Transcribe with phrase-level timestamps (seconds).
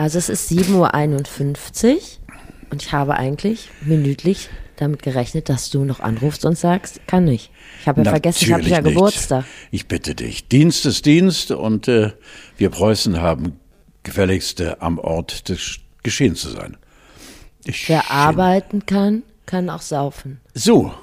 [0.00, 2.00] Also es ist 7.51 Uhr
[2.70, 7.50] und ich habe eigentlich minütlich damit gerechnet, dass du noch anrufst und sagst, kann nicht.
[7.82, 8.94] Ich habe ja vergessen, ich habe ja nicht.
[8.94, 9.44] Geburtstag.
[9.70, 10.48] Ich bitte dich.
[10.48, 12.12] Dienst ist Dienst und äh,
[12.56, 13.60] wir Preußen haben
[14.02, 16.78] gefälligst äh, am Ort des Geschehens zu sein.
[17.66, 20.40] Ich Wer arbeiten kann, kann auch saufen.
[20.54, 20.94] So.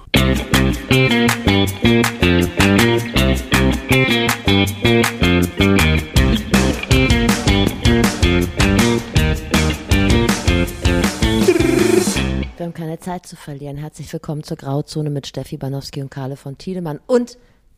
[12.57, 13.77] Wir haben keine Zeit zu verlieren.
[13.77, 16.99] Herzlich willkommen zur Grauzone mit Steffi Banowski und Karle von Tiedemann.
[17.07, 17.37] Und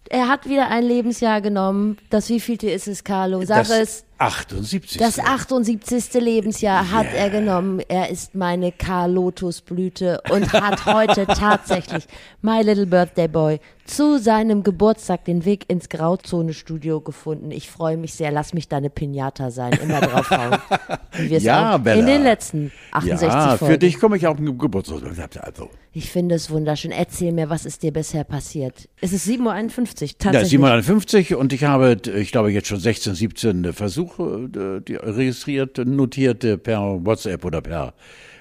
[0.09, 1.97] er hat wieder ein Lebensjahr genommen.
[2.09, 3.45] Das wievielte ist es, Carlo?
[3.45, 4.05] Sag das es.
[4.19, 4.97] 78.
[4.97, 6.13] Das 78.
[6.15, 7.79] Lebensjahr hat er genommen.
[7.87, 12.05] Er ist meine Karl-Lotus-Blüte und hat heute tatsächlich
[12.41, 17.49] My Little Birthday Boy zu seinem Geburtstag den Weg ins Grauzone-Studio gefunden.
[17.49, 18.31] Ich freue mich sehr.
[18.31, 19.73] Lass mich deine Pinata sein.
[19.81, 21.99] Immer wir es Ja, Bella.
[21.99, 23.73] in den letzten 68 ja, Folgen.
[23.73, 25.01] für dich komme ich auf den Geburtstag.
[25.41, 26.91] Also, Ich finde es wunderschön.
[26.91, 28.89] Erzähl mir, was ist dir bisher passiert?
[29.01, 30.49] Es ist 7.51 Uhr, ja, tatsächlich.
[30.49, 36.43] 750 und ich habe, ich glaube, jetzt schon 16, 17 Versuche äh, die registriert, notiert
[36.43, 37.93] äh, per WhatsApp oder per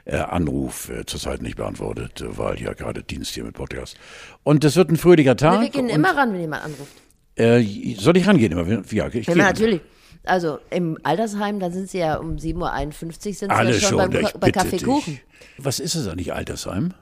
[0.04, 3.96] äh, Anruf äh, zurzeit nicht beantwortet, weil ja gerade Dienst hier mit Podcast.
[4.42, 5.60] Und das wird ein fröhlicher Tag.
[5.60, 6.92] Wir gehen immer ran, wenn jemand anruft.
[7.36, 8.82] Äh, soll ich rangehen immer?
[8.90, 9.80] Ja, ich Ja, natürlich.
[10.24, 12.56] Also im Altersheim, da sind sie ja um 7.51
[13.04, 15.14] Uhr sind sie Alle ja schon, schon, beim, bei Kaffeekuchen.
[15.14, 15.22] dich.
[15.58, 16.94] Was ist es eigentlich, Altersheim?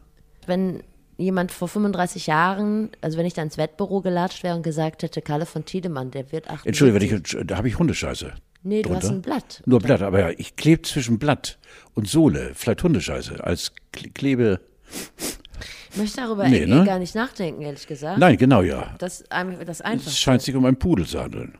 [0.46, 0.82] Wenn
[1.16, 5.22] jemand vor 35 Jahren, also wenn ich da ins Wettbüro gelatscht wäre und gesagt hätte,
[5.22, 6.66] Kalle von Tiedemann, der wird 78.
[6.66, 8.34] Entschuldige, wenn ich, da habe ich Hundescheiße.
[8.66, 9.62] Nee, du hast ein Blatt.
[9.64, 11.58] Nur Blatt, aber ja, ich klebe zwischen Blatt
[11.94, 14.60] und Sohle, vielleicht Hundescheiße, als Kle- Klebe.
[15.92, 16.84] Ich möchte darüber Nee, ne?
[16.84, 18.18] gar nicht nachdenken, ehrlich gesagt.
[18.18, 18.94] Nein, genau, ja.
[18.98, 21.56] Das ist einfach das Es scheint sich um einen Pudel zu handeln.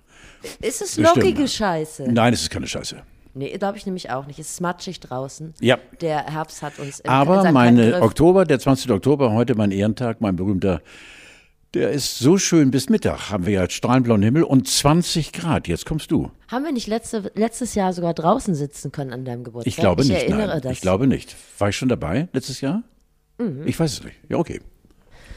[0.61, 2.11] Ist es lockige Scheiße?
[2.11, 2.97] Nein, es ist keine Scheiße.
[3.35, 4.39] Nee, glaube ich nämlich auch nicht.
[4.39, 5.55] Es ist matschig draußen.
[5.61, 5.79] Ja.
[6.01, 8.03] Der Herbst hat uns im, Aber meine Griff.
[8.03, 8.91] Oktober, der 20.
[8.91, 10.81] Oktober, heute mein Ehrentag, mein berühmter,
[11.77, 13.31] der ist so schön bis Mittag.
[13.31, 15.69] Haben wir ja strahlenblauen Himmel und 20 Grad.
[15.69, 16.31] Jetzt kommst du.
[16.49, 19.69] Haben wir nicht letzte, letztes Jahr sogar draußen sitzen können an deinem Geburtstag?
[19.69, 20.23] Ich glaube ich nicht.
[20.23, 20.73] erinnere Nein, das.
[20.73, 21.37] ich glaube nicht.
[21.59, 22.83] War ich schon dabei letztes Jahr?
[23.39, 23.67] Mhm.
[23.67, 24.17] Ich weiß es nicht.
[24.29, 24.61] Ja, okay.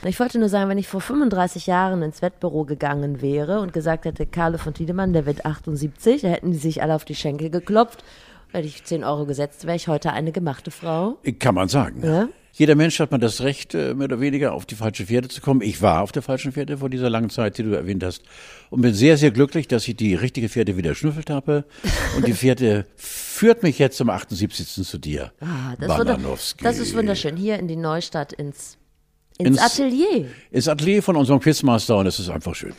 [0.05, 4.05] Ich wollte nur sagen, wenn ich vor 35 Jahren ins Wettbüro gegangen wäre und gesagt
[4.05, 7.49] hätte, Carlo von Tiedemann, der wird 78, da hätten die sich alle auf die Schenkel
[7.49, 8.05] geklopft,
[8.51, 11.17] hätte ich 10 Euro gesetzt, wäre ich heute eine gemachte Frau.
[11.39, 12.03] Kann man sagen.
[12.03, 12.29] Ja.
[12.53, 15.39] Jeder Mensch hat man das Recht, äh, mehr oder weniger auf die falsche Pferde zu
[15.39, 15.61] kommen.
[15.61, 18.23] Ich war auf der falschen Pferde vor dieser langen Zeit, die du erwähnt hast.
[18.69, 21.63] Und bin sehr, sehr glücklich, dass ich die richtige Pferde wieder schnüffelt habe.
[22.17, 24.67] Und die Pferde führt mich jetzt zum 78.
[24.85, 25.31] zu dir.
[25.39, 26.63] Ah, das, Bananowski.
[26.63, 27.37] das ist wunderschön.
[27.37, 28.77] Hier in die Neustadt ins,
[29.37, 30.25] ins, Ins- Atelier.
[30.51, 32.73] Ist Atelier von unserem Quizmaster und es ist einfach schön.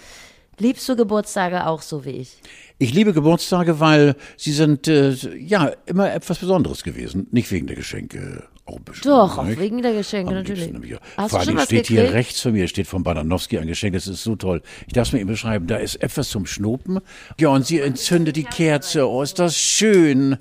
[0.61, 2.39] Liebst du Geburtstage auch so wie ich?
[2.79, 7.27] Ich liebe Geburtstage, weil sie sind äh, ja immer etwas Besonderes gewesen.
[7.31, 8.79] Nicht wegen der Geschenke, auch.
[9.03, 10.73] Doch, auch wegen der Geschenke Am natürlich.
[11.17, 11.89] Hast Vor allem steht gekriegt?
[11.89, 14.63] hier rechts von mir, steht von Badanowski ein Geschenk, das ist so toll.
[14.87, 17.01] Ich darf es mir eben beschreiben, da ist etwas zum Schnuppen.
[17.39, 19.09] Ja, und sie entzündet die Kerze.
[19.09, 20.39] Oh, ist das schön.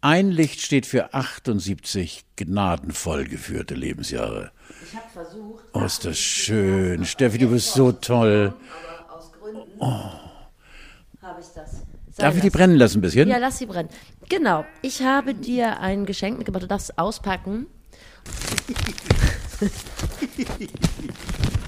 [0.00, 4.50] Ein Licht steht für 78 gnadenvoll geführte Lebensjahre.
[4.90, 7.04] Ich habe versucht, Oh, ist das schön.
[7.04, 8.52] Steffi, du bist so toll.
[9.52, 9.80] Gründen
[11.22, 11.82] habe ich das.
[12.10, 13.28] Sei Darf ich die brennen lassen ein bisschen?
[13.28, 13.88] Ja, lass sie brennen.
[14.28, 14.64] Genau.
[14.82, 16.64] Ich habe dir ein Geschenk mitgebracht.
[16.64, 17.66] Du darfst es auspacken.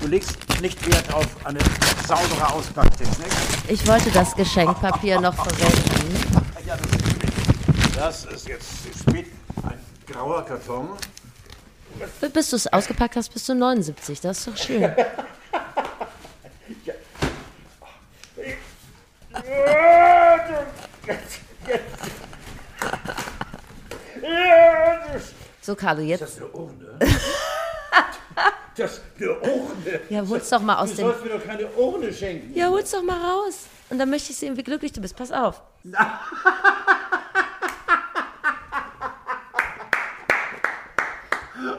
[0.01, 1.61] Du legst nicht Wert auf eine
[2.07, 3.29] saubere Auspacktechnik.
[3.69, 6.17] Ich wollte das Geschenkpapier noch verwenden.
[6.67, 7.97] Ja, das ist spät.
[7.97, 9.27] Das ist jetzt zu spät.
[9.63, 10.89] Ein grauer Karton.
[12.33, 14.21] Bis du es ausgepackt hast, bist du 79.
[14.21, 14.93] Das ist doch schön.
[25.61, 26.23] So, Carlo, jetzt.
[26.23, 26.99] Das ist eine Urne.
[28.77, 30.01] Das ist eine Urne.
[30.09, 31.07] Ja, hol's doch mal aus Du dem.
[31.07, 32.53] sollst mir doch keine Urne schenken.
[32.59, 33.67] Ja, hol's doch mal raus.
[33.89, 35.15] Und dann möchte ich sehen, wie glücklich du bist.
[35.15, 35.63] Pass auf.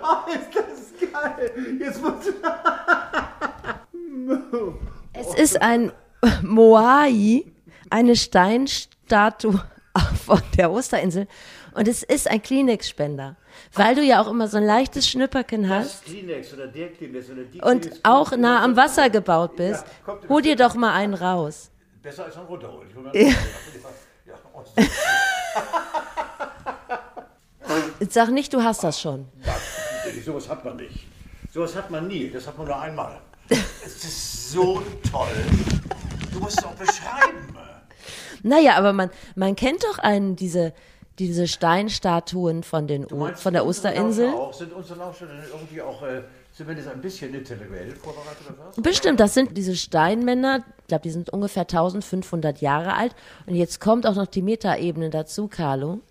[0.01, 1.51] Oh, ist das geil.
[1.79, 2.31] Jetzt musst du...
[5.13, 5.91] Es ist ein
[6.43, 7.45] Moai,
[7.89, 9.61] eine Steinstatue
[10.25, 11.27] von der Osterinsel.
[11.73, 13.35] Und es ist ein Kleenex-Spender.
[13.73, 17.43] Weil du ja auch immer so ein leichtes Schnüpperken hast Kleenex oder der Kleenex oder
[17.43, 19.85] die und auch nah am Wasser gebaut bist,
[20.27, 21.69] hol dir doch mal einen raus.
[22.01, 22.87] Besser als ein runterholen.
[22.89, 23.33] Ich hol mal- Ja,
[27.99, 29.25] Jetzt sag nicht, du hast das schon.
[30.03, 31.07] Natürlich, sowas hat man nicht.
[31.53, 32.29] Sowas hat man nie.
[32.29, 33.19] Das hat man nur einmal.
[33.49, 35.27] Es ist so toll.
[36.35, 37.55] Du musst es auch beschreiben.
[38.43, 40.73] Naja, aber man, man kennt doch einen, diese,
[41.17, 44.29] diese Steinstatuen von, den o von der Osterinsel.
[44.29, 48.75] Auch, sind unsere denn irgendwie auch äh, zumindest ein bisschen intellektuell vorbereitet oder was?
[48.75, 53.15] Bestimmt, das sind diese Steinmänner, ich glaube, die sind ungefähr 1500 Jahre alt.
[53.45, 56.01] Und jetzt kommt auch noch die Metaebene dazu, Carlo.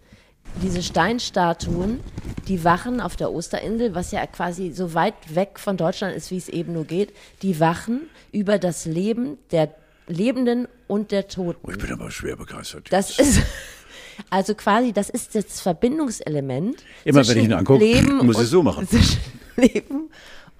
[0.62, 2.00] Diese Steinstatuen,
[2.48, 6.38] die wachen auf der Osterinsel, was ja quasi so weit weg von Deutschland ist, wie
[6.38, 9.74] es eben nur geht, die wachen über das Leben der
[10.06, 11.60] Lebenden und der Toten.
[11.62, 12.92] Oh, ich bin aber schwer begeistert.
[12.92, 13.40] Das ist
[14.30, 16.84] also quasi, das ist das Verbindungselement.
[17.04, 18.88] Immer wenn zwischen ich ihn angucke, Leben muss ich und- so machen.
[19.56, 20.10] Leben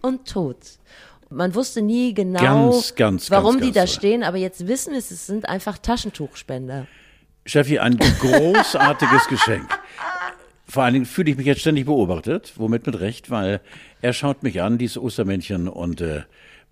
[0.03, 0.57] und Tod.
[1.31, 4.99] Man wusste nie genau, Ganz, ganz, warum ganz, die da stehen, aber jetzt wissen wir
[4.99, 6.87] es, es sind einfach Taschentuchspender.
[7.47, 9.67] Steffi, ein großartiges Geschenk.
[10.67, 13.61] Vor allen Dingen fühle ich mich jetzt ständig beobachtet, womit mit Recht, weil
[14.01, 16.23] er schaut mich an, dieses Ostermännchen, und äh,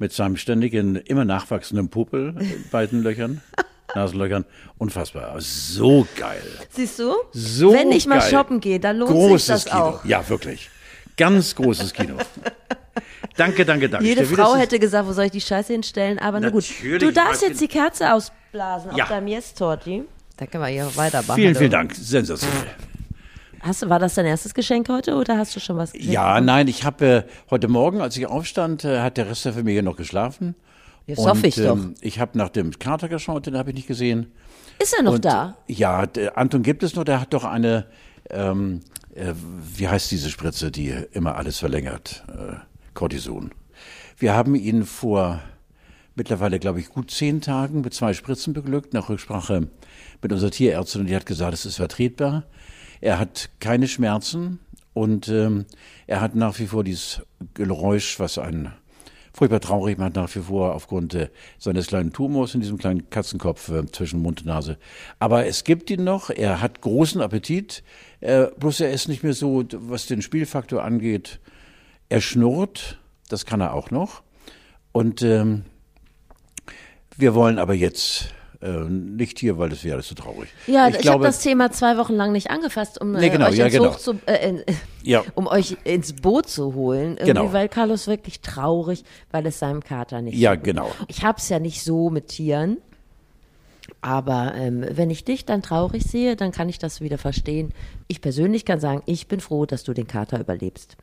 [0.02, 3.40] mit seinem ständigen, immer nachwachsenden Popel in beiden Löchern,
[3.94, 4.44] Nasenlöchern,
[4.76, 5.37] unfassbar.
[5.38, 6.43] So geil.
[6.70, 7.14] Siehst du?
[7.31, 8.31] So Wenn ich mal geil.
[8.31, 9.84] shoppen gehe, dann lohnt Großes sich das Kino.
[9.84, 10.04] auch.
[10.04, 10.70] Ja, wirklich.
[11.16, 12.16] Ganz großes Kino.
[13.37, 14.04] danke, danke, danke.
[14.04, 16.19] Jede Steffi, Frau hätte gesagt, wo soll ich die Scheiße hinstellen?
[16.19, 16.64] Aber na gut.
[16.99, 19.04] Du darfst jetzt die Kerze ausblasen Ja.
[19.04, 20.02] auf deinem Yes-Torti.
[20.37, 21.37] Da können wir hier weitermachen.
[21.37, 21.94] Vielen, vielen Dank.
[21.94, 22.66] Sensationell.
[23.62, 26.12] Hast, war das dein erstes Geschenk heute oder hast du schon was geschenkt?
[26.12, 29.53] Ja, nein, ich habe äh, heute Morgen, als ich aufstand, äh, hat der Rest der
[29.53, 30.56] Familie noch geschlafen.
[31.06, 31.76] Das hoffe ich doch.
[31.76, 34.32] ähm, ich habe nach dem Kater geschaut, den habe ich nicht gesehen.
[34.81, 35.56] Ist er noch Und, da?
[35.69, 37.87] Ja, der Anton gibt es noch, der hat doch eine,
[38.31, 38.81] ähm,
[39.14, 39.32] äh,
[39.76, 42.25] wie heißt diese Spritze, die immer alles verlängert?
[42.29, 42.56] Äh,
[42.94, 43.53] Cortison.
[44.19, 45.41] Wir haben ihn vor
[46.14, 49.69] mittlerweile, glaube ich, gut zehn Tagen mit zwei Spritzen beglückt, nach Rücksprache
[50.20, 52.44] mit unserer Tierärztin, und die hat gesagt, es ist vertretbar.
[53.02, 54.60] Er hat keine Schmerzen
[54.94, 55.66] und ähm,
[56.06, 57.20] er hat nach wie vor dieses
[57.54, 58.72] Geräusch, was einen
[59.32, 61.28] furchtbar traurig macht, nach wie vor aufgrund äh,
[61.58, 64.78] seines kleinen Tumors in diesem kleinen Katzenkopf äh, zwischen Mund und Nase.
[65.19, 67.82] Aber es gibt ihn noch, er hat großen Appetit,
[68.20, 71.40] äh, bloß er ist nicht mehr so, was den Spielfaktor angeht,
[72.08, 74.22] er schnurrt, das kann er auch noch.
[74.93, 75.64] Und ähm,
[77.16, 78.32] wir wollen aber jetzt
[78.62, 80.49] äh, nicht hier, weil das wäre alles zu traurig.
[80.67, 83.49] Ja, ich, ich, habe das Thema zwei Wochen lang nicht angefasst, um Nee, äh, genau,
[83.49, 83.91] euch ja, ins genau.
[83.94, 84.62] Zu, äh,
[85.03, 85.25] Ja.
[85.35, 87.53] um euch ins Boot zu holen, Genau.
[87.53, 90.91] weil Carlos wirklich traurig, weil es seinem Kater nicht Ja, so gut genau.
[91.09, 92.79] Ich hab's ja nicht so mit Tieren,
[94.00, 97.73] aber ähm, wenn ich dich dann traurig sehe, dann kann ich das wieder verstehen.
[98.09, 100.97] Ich persönlich kann sagen, ich bin froh, dass du den Kater überlebst.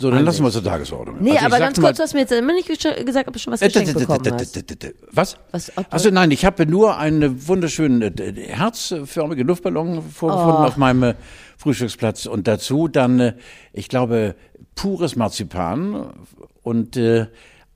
[0.00, 1.18] So, dann lassen wir zur Tagesordnung.
[1.20, 3.52] Nee, Also aber ganz kurz, du hast mir jetzt immer nicht gesagt, ob du schon
[3.52, 4.58] was geschenkt bekommen hast.
[5.12, 5.36] Was?
[5.52, 10.66] Was, also nein, ich habe nur einen wunderschönen äh, herzförmigen Luftballon vorgefunden Oh.
[10.66, 11.14] auf meinem äh,
[11.58, 13.34] Frühstücksplatz und dazu dann, äh,
[13.74, 14.34] ich glaube,
[14.74, 16.14] pures Marzipan
[16.62, 17.26] und äh,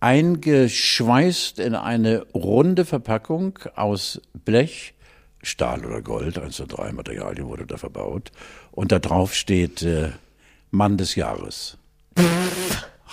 [0.00, 4.94] eingeschweißt in eine runde Verpackung aus Blech,
[5.43, 8.31] Stahl oder Gold, eins der drei Materialien wurde da verbaut
[8.70, 10.11] und da drauf steht äh,
[10.70, 11.77] Mann des Jahres.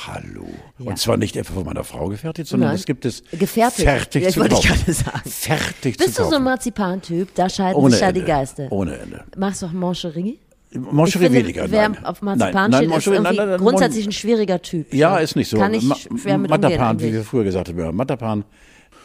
[0.08, 0.48] Hallo.
[0.80, 2.78] Und zwar nicht etwa von meiner Frau gefertigt, sondern Nein.
[2.78, 3.88] das gibt es Gefertigt.
[3.88, 4.94] fertig Das zu wollte ich kaufen.
[4.94, 5.22] sagen.
[5.30, 6.44] Fertig Bist zu du so ein kaufen.
[6.46, 7.36] Marzipan-Typ?
[7.36, 8.68] Da scheiden Ohne sich ja die Geister.
[8.72, 9.24] Ohne Ende.
[9.38, 10.40] Machst du auch Mancherie?
[10.72, 11.70] Finde, weniger.
[11.70, 12.06] wer nein.
[12.06, 14.94] auf Marzipan nein, nein, steht, nein, nein, nein, grundsätzlich ein schwieriger Typ.
[14.94, 15.58] Ja, ist nicht so.
[15.58, 17.78] Kann ich Ma- schwer mit Matapan, wie wir früher gesagt haben.
[17.78, 18.46] Ja, Matapan.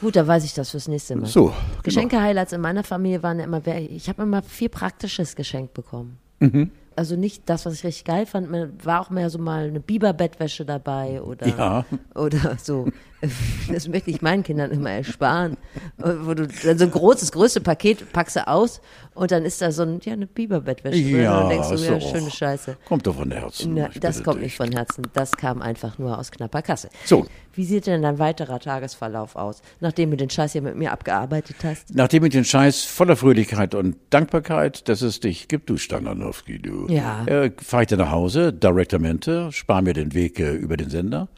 [0.01, 1.27] Gut, da weiß ich das fürs nächste Mal.
[1.27, 1.53] So.
[1.83, 6.19] Geschenke-Highlights in meiner Familie waren ja immer, wer- ich habe immer viel Praktisches geschenkt bekommen.
[6.39, 6.71] Mhm.
[6.97, 8.49] Also nicht das, was ich richtig geil fand,
[8.85, 11.85] war auch mehr so mal eine Biberbettwäsche dabei oder, Ja.
[12.15, 12.89] oder so.
[13.73, 15.57] Das möchte ich meinen Kindern immer ersparen.
[15.97, 18.81] Wo du dann so ein großes, größte Paket packst du aus
[19.15, 21.23] und dann ist da so ein, ja, eine Biberbettwäsche drin.
[21.23, 22.77] Ja, und dann denkst du, ist ja, schöne Scheiße.
[22.87, 23.75] Kommt doch von Herzen.
[23.75, 24.45] Na, das kommt dich.
[24.45, 25.07] nicht von Herzen.
[25.15, 26.91] Das kam einfach nur aus knapper Kasse.
[27.05, 27.27] So.
[27.55, 31.57] Wie sieht denn dein weiterer Tagesverlauf aus, nachdem du den Scheiß hier mit mir abgearbeitet
[31.65, 31.95] hast?
[31.95, 36.87] Nachdem ich den Scheiß voller Fröhlichkeit und Dankbarkeit, dass es dich gibt, du Standardowski, du.
[36.89, 37.25] Ja.
[37.27, 41.29] Äh, Fahre ich dann nach Hause, Directamente, spare mir den Weg äh, über den Sender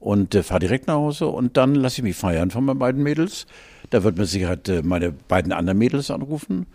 [0.00, 3.02] und äh, fahre direkt nach Hause und dann lasse ich mich feiern von meinen beiden
[3.02, 3.46] Mädels.
[3.90, 6.66] Da wird mit Sicherheit äh, meine beiden anderen Mädels anrufen,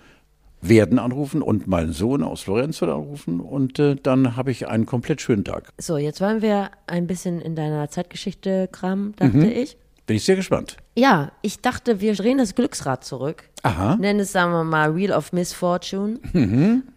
[0.62, 4.86] werden anrufen und meinen Sohn aus Florenz wird anrufen und äh, dann habe ich einen
[4.86, 5.70] komplett schönen Tag.
[5.78, 9.44] So, jetzt wollen wir ein bisschen in deiner Zeitgeschichte kramen, dachte Mhm.
[9.44, 9.78] ich.
[10.08, 10.78] Bin ich sehr gespannt.
[10.96, 13.50] Ja, ich dachte, wir drehen das Glücksrad zurück.
[13.64, 13.96] Aha.
[13.96, 16.20] Nennen es, sagen wir mal, Wheel of Misfortune.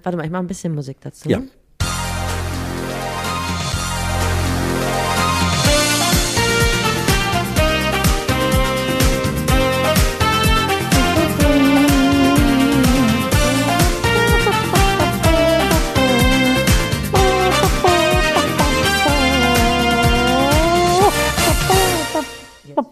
[0.03, 1.31] Warte mal, ich mache ein bisschen Musik dazu.
[1.31, 1.41] Ja.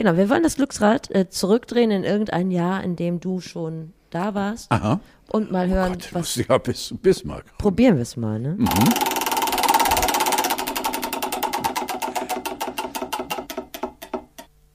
[0.06, 4.34] Genau, wir wollen das Glücksrad äh, zurückdrehen in irgendein Jahr, in dem du schon da
[4.34, 4.70] warst.
[4.70, 5.00] Aha.
[5.30, 6.36] Und mal hören, Gott, was.
[6.36, 7.58] ja bis Bismarck.
[7.58, 8.50] Probieren wir es mal, ne?
[8.50, 8.68] Mhm.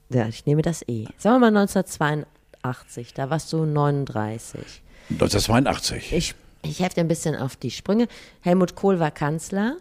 [0.10, 1.06] Ja, ich nehme das E.
[1.18, 4.84] Sagen wir mal 1982, da warst du 39.
[5.12, 6.12] 1982.
[6.12, 8.10] Ich, ich helfe dir ein bisschen auf die Sprünge.
[8.42, 9.78] Helmut Kohl war Kanzler.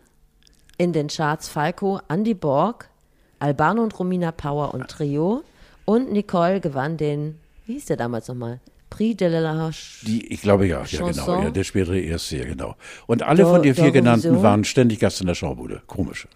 [0.78, 2.90] In den Charts Falco, Andy Borg,
[3.41, 5.43] Albano und Romina Power und Trio.
[5.85, 8.61] Und Nicole gewann den, wie hieß der damals nochmal?
[8.91, 12.45] Prix de la Ch- Die, ich glaube ja, ja genau, ja, der spätere erste, ja
[12.45, 12.77] genau.
[13.07, 15.83] Und alle Do- von den vier genannten waren ständig Gast in der Schaubude.
[15.87, 16.27] Komisch.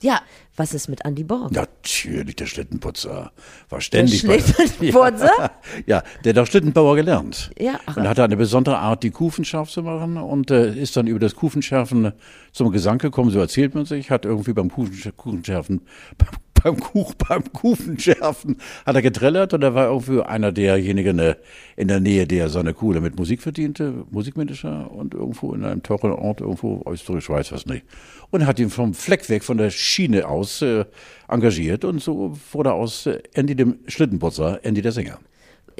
[0.00, 0.20] Ja,
[0.56, 1.50] was ist mit Andy Borg?
[1.50, 3.32] Natürlich, der Schlittenputzer
[3.68, 5.30] war ständig Der Schlittenputzer?
[5.38, 5.50] Ja,
[5.86, 7.50] ja, der hat auch Schlittenbauer gelernt.
[7.58, 7.96] Ja, ach.
[7.96, 11.18] und hatte eine besondere Art, die Kufen scharf zu machen und äh, ist dann über
[11.18, 12.12] das Kufenschärfen
[12.52, 15.80] zum Gesang gekommen, so erzählt man sich, hat irgendwie beim Kuchen, Kuchenschärfen,
[16.16, 16.28] beim,
[16.62, 21.36] beim, Kuch, beim Kufenschärfen hat er getrellert und er war irgendwie einer derjenigen äh,
[21.76, 26.12] in der Nähe, der seine Kohle mit Musik verdiente, Musikmanager und irgendwo in einem teuren
[26.12, 27.84] Ort, irgendwo Österreich, weiß was nicht.
[28.30, 30.84] Und hat ihn vom Fleck weg, von der Schiene aus äh,
[31.28, 35.18] engagiert und so wurde aus äh, Andy dem Schlittenputzer Andy der Sänger.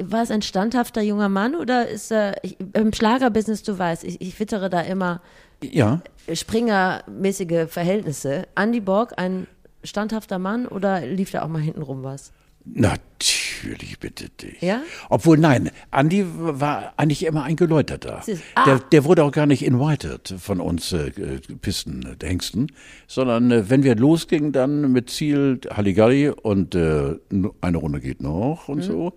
[0.01, 4.21] War es ein standhafter junger Mann oder ist er, ich, im Schlagerbusiness, du weißt, ich,
[4.21, 5.21] ich wittere da immer
[5.61, 8.47] Ja, Springer-mäßige Verhältnisse.
[8.55, 9.47] Andy Borg, ein
[9.83, 12.31] standhafter Mann oder lief da auch mal hintenrum was?
[12.65, 14.61] Natürlich, bitte dich.
[14.61, 14.81] Ja?
[15.09, 18.21] Obwohl, nein, Andi war eigentlich immer ein Geläuterter.
[18.27, 18.65] ist- ah.
[18.65, 22.71] Der, der wurde auch gar nicht invited von uns äh, äh, Pisten, Hengsten,
[23.07, 27.15] sondern äh, wenn wir losgingen, dann mit Ziel Halligalli und äh,
[27.61, 28.73] eine Runde geht noch Mhm.
[28.75, 29.13] und so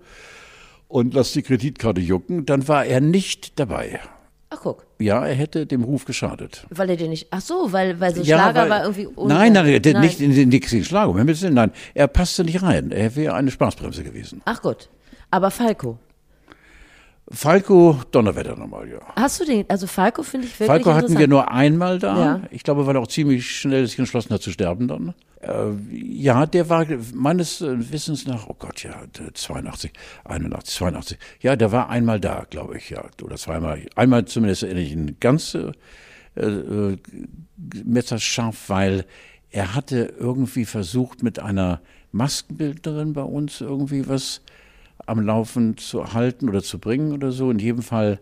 [0.87, 3.99] und lass die Kreditkarte jucken, dann war er nicht dabei.
[4.55, 6.65] Ach guck, Ja, er hätte dem Ruf geschadet.
[6.69, 9.53] weil er dir nicht, ach so, weil, weil so Ja, Schlager weil- war irgendwie Nein,
[9.53, 11.13] nein, der, nicht in den nächsten Schlager.
[11.51, 12.91] Nein, er passte nicht rein.
[12.91, 14.41] Er wäre eine Spaßbremse gewesen.
[14.45, 14.89] Ach gut,
[15.31, 15.97] aber Falco,
[17.31, 18.99] Falco Donnerwetter nochmal, ja.
[19.15, 22.17] hast du den, also Falco finde ich wirklich Falco hatten wir nur einmal da.
[22.17, 22.41] Ja.
[22.51, 25.13] Ich glaube, weil er auch ziemlich schnell sich entschlossen hat zu sterben dann.
[25.39, 29.03] Äh, ja, der war meines Wissens nach, oh Gott, ja,
[29.33, 29.91] 82,
[30.25, 31.17] 81, 82.
[31.41, 33.03] Ja, der war einmal da, glaube ich, ja.
[33.21, 33.81] Oder zweimal.
[33.95, 35.71] Einmal zumindest erinnere ich ihn ganz äh,
[36.41, 36.97] äh,
[37.83, 39.05] messerscharf, weil
[39.49, 44.41] er hatte irgendwie versucht, mit einer Maskenbildnerin bei uns irgendwie was
[45.05, 47.49] am Laufen zu halten oder zu bringen oder so.
[47.51, 48.19] In jedem Fall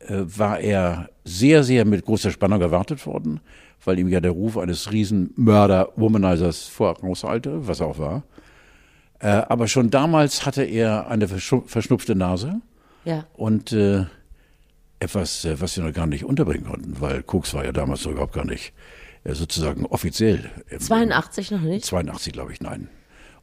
[0.00, 3.40] äh, war er sehr, sehr mit großer Spannung erwartet worden,
[3.84, 8.22] weil ihm ja der Ruf eines Riesenmörder-Womanizers vorauseilte, was er auch war.
[9.20, 12.60] Äh, aber schon damals hatte er eine verschnupfte Nase
[13.04, 14.04] Ja, und äh,
[15.00, 18.12] etwas, äh, was wir noch gar nicht unterbringen konnten, weil Koks war ja damals noch
[18.12, 18.72] überhaupt gar nicht
[19.24, 20.48] äh, sozusagen offiziell.
[20.70, 21.84] im- 82 noch nicht?
[21.84, 22.88] 82, glaube ich, nein.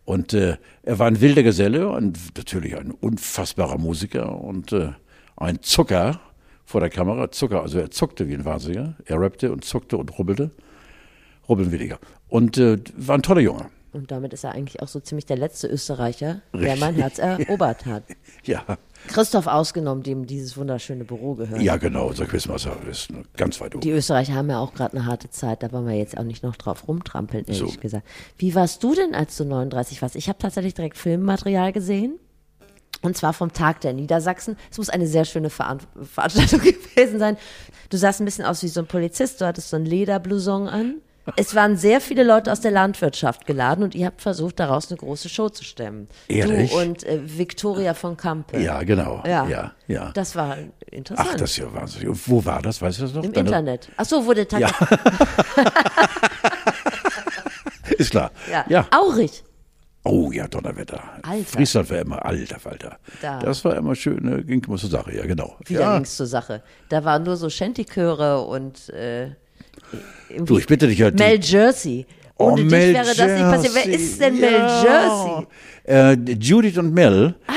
[0.06, 4.92] Und äh, er war ein wilder Geselle und natürlich ein unfassbarer Musiker und äh,
[5.36, 6.22] ein Zucker
[6.64, 7.32] vor der Kamera.
[7.32, 8.96] Zucker, also er zuckte wie ein Wahnsinniger.
[9.06, 10.52] Er rappte und zuckte und rubbelte.
[11.50, 12.00] Rubbeln weniger.
[12.28, 13.70] Und äh, war ein toller Junge.
[13.94, 16.80] Und damit ist er eigentlich auch so ziemlich der letzte Österreicher, der Richtig.
[16.82, 18.04] mein Herz erobert hat.
[18.44, 18.64] Ja,
[19.08, 21.62] Christoph ausgenommen, dem dieses wunderschöne Büro gehört.
[21.62, 23.82] ja genau, unser Quizmaster ist ganz weit oben.
[23.82, 26.44] Die Österreicher haben ja auch gerade eine harte Zeit, da wollen wir jetzt auch nicht
[26.44, 27.80] noch drauf rumtrampeln, ehrlich So.
[27.80, 28.06] gesagt.
[28.38, 30.16] Wie warst du denn, als du 39 warst?
[30.16, 32.20] Ich habe tatsächlich direkt Filmmaterial gesehen.
[33.02, 34.58] Und zwar vom Tag der Niedersachsen.
[34.72, 36.60] Es muss eine sehr schöne Veran Veranstaltung
[36.96, 37.38] gewesen sein.
[37.90, 39.42] Du sahst ein bisschen aus wie so ein Polizist.
[39.42, 40.96] Du hattest so ein Lederblouson an.
[41.36, 44.98] Es waren sehr viele Leute aus der Landwirtschaft geladen und ihr habt versucht, daraus eine
[44.98, 46.08] große Show zu stemmen.
[46.28, 46.72] Ehrlich?
[46.72, 48.60] Du und äh, Victoria von Kampe.
[48.60, 49.24] ja, genau.
[49.26, 49.48] Ja.
[49.48, 50.12] ja, ja.
[50.14, 50.58] Das war
[50.92, 51.30] interessant.
[51.32, 52.10] Ach, das ist ja wahnsinnig.
[52.10, 52.82] Und wo war das?
[52.82, 53.24] Weißt du das noch?
[53.24, 53.90] Im Deine- Internet.
[53.98, 54.70] Ach so, wurde Tag Ja.
[57.98, 58.32] Ist klar.
[58.52, 58.66] Ja.
[58.68, 58.88] ja.
[58.92, 59.44] Aurich.
[60.04, 61.02] Oh ja, Donnerwetter.
[61.24, 61.46] Alter.
[61.46, 62.98] Friesland war immer, alter Falter.
[63.22, 63.40] Da.
[63.40, 65.56] Das war immer schön, äh, ging immer zur Sache, ja, genau.
[65.66, 65.96] Wieder ja.
[65.96, 66.62] ging's zur Sache.
[66.90, 69.32] Da waren nur so Shantychöre und äh,
[70.46, 71.18] Du, ich bitte dich halt.
[71.18, 72.06] Mel Jersey.
[72.38, 73.76] Ohne dich Mel wäre das nicht passiert.
[73.76, 74.06] Wer Jersey.
[74.06, 74.84] ist denn Mel Ja.
[74.84, 75.48] Jersey?
[76.28, 77.36] Äh, Judith und Mel.
[77.48, 77.54] Ah,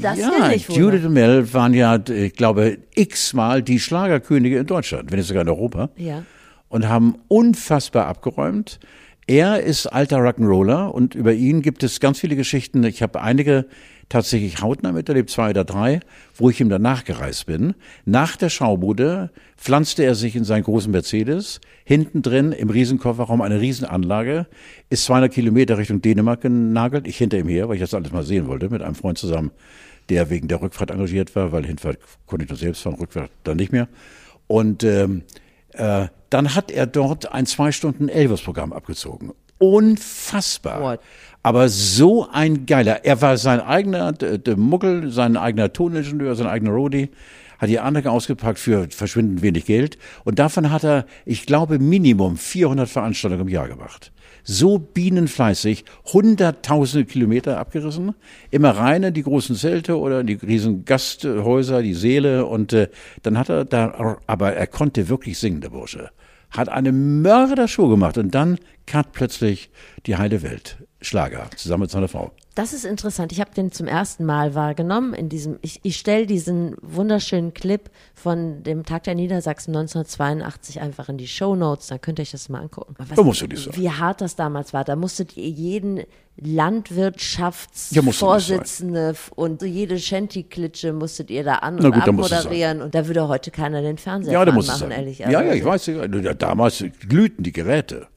[0.00, 0.76] das ja, ich wohl.
[0.76, 5.42] Judith und Mel waren ja, ich glaube, x-mal die Schlagerkönige in Deutschland, wenn nicht sogar
[5.42, 5.90] in Europa.
[5.96, 6.24] Ja.
[6.68, 8.78] Und haben unfassbar abgeräumt.
[9.26, 12.82] Er ist alter Rock'n'Roller und über ihn gibt es ganz viele Geschichten.
[12.84, 13.66] Ich habe einige
[14.08, 16.00] tatsächlich hautnah miterlebt, zwei oder drei,
[16.34, 17.74] wo ich ihm danach gereist bin.
[18.04, 23.60] Nach der Schaubude pflanzte er sich in seinen großen Mercedes, hinten drin im Riesenkofferraum eine
[23.60, 24.46] Riesenanlage,
[24.90, 28.24] ist 200 Kilometer Richtung Dänemark genagelt, ich hinter ihm her, weil ich das alles mal
[28.24, 29.50] sehen wollte, mit einem Freund zusammen,
[30.08, 33.56] der wegen der Rückfahrt engagiert war, weil Hinfahrt konnte ich nur selbst fahren, Rückfahrt dann
[33.56, 33.88] nicht mehr.
[34.46, 35.22] Und ähm,
[35.72, 39.32] äh, dann hat er dort ein zwei Stunden Elvis-Programm abgezogen.
[39.58, 40.80] unfassbar.
[40.80, 41.00] What?
[41.42, 43.04] Aber so ein geiler.
[43.04, 47.10] Er war sein eigener d- Muggel, sein eigener Toningenieur, sein eigener Rodi.
[47.58, 49.98] Hat die Anlage ausgepackt für verschwindend wenig Geld.
[50.24, 54.12] Und davon hat er, ich glaube, Minimum 400 Veranstaltungen im Jahr gemacht.
[54.44, 58.14] So bienenfleißig, hunderttausende Kilometer abgerissen,
[58.50, 62.88] immer rein in die großen Zelte oder in die riesen Gasthäuser, die Seele und äh,
[63.22, 66.10] dann hat er da, aber er konnte wirklich singen, der Bursche.
[66.50, 69.70] Hat eine Mördershow gemacht und dann cut plötzlich
[70.06, 70.78] die heile Welt.
[71.00, 72.32] Schlager, zusammen mit seiner Frau.
[72.56, 73.30] Das ist interessant.
[73.30, 75.56] Ich habe den zum ersten Mal wahrgenommen in diesem.
[75.62, 81.28] Ich, ich stelle diesen wunderschönen Clip von dem Tag der Niedersachsen 1982 einfach in die
[81.28, 81.86] Show Notes.
[81.86, 82.96] Dann könnt ihr euch das mal angucken.
[82.98, 83.76] Was, Da musst du nicht sagen.
[83.76, 84.82] Wie hart das damals war.
[84.82, 86.04] Da musstet ihr jeden Ja,
[86.40, 92.82] Landwirtschaftsvorsitzende und jede Shanty-Klitsche musstet ihr da an und gut, abmoderieren.
[92.82, 94.90] Und da würde heute keiner den Fernseher Ja, sein.
[94.90, 95.18] ehrlich.
[95.20, 95.90] Ja, ja, Also ich weiß.
[96.38, 98.08] Damals glühten die Geräte.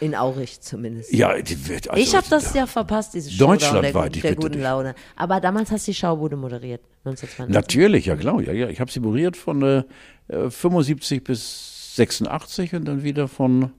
[0.00, 1.12] In Aurich zumindest.
[1.12, 4.60] Ja, die wird- also, ich habe das ja verpasst, diese Show Deutschlandweit, der, der guten.
[4.60, 4.94] Laune.
[5.16, 7.52] Aber damals hast du die Schaubude moderiert, 1992.
[7.54, 8.40] Natürlich, ja klar.
[8.40, 8.68] Ja, ja.
[8.68, 9.82] Ich habe sie moderiert von äh,
[10.28, 13.72] äh, 75 bis 86 und dann wieder von,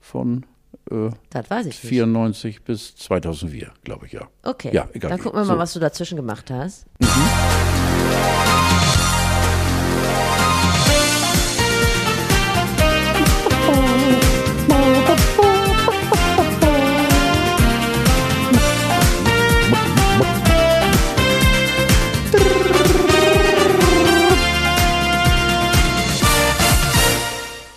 [0.00, 0.44] von
[0.90, 1.88] äh, Das weiß ich nicht.
[1.90, 4.26] 94 bis 2004, glaube ich, ja.
[4.42, 5.10] Okay, Ja, egal.
[5.10, 5.52] dann gucken wir So.
[5.52, 6.86] mal, was du dazwischen gemacht hast.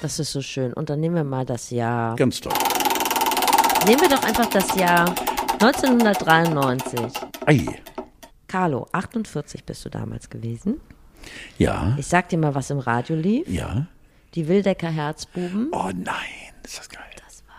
[0.10, 0.74] Das ist so schön.
[0.74, 2.16] Und dann nehmen wir mal das Jahr.
[2.16, 2.52] Ganz toll.
[3.86, 5.14] Nehmen wir doch einfach das Jahr
[5.62, 7.00] 1993.
[7.46, 7.68] Ei.
[8.48, 10.82] Carlo, 48 bist du damals gewesen.
[11.60, 13.48] Ja, Ich sag dir mal, was im Radio lief.
[13.48, 13.86] ja.
[14.34, 15.70] Die Wildecker Herzbuben.
[15.72, 16.16] Oh nein,
[16.64, 17.04] ist das geil.
[17.24, 17.56] Das war,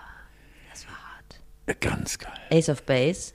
[0.73, 1.41] das war hart.
[1.69, 2.33] Ja, Ganz geil.
[2.53, 3.33] Ace of Base.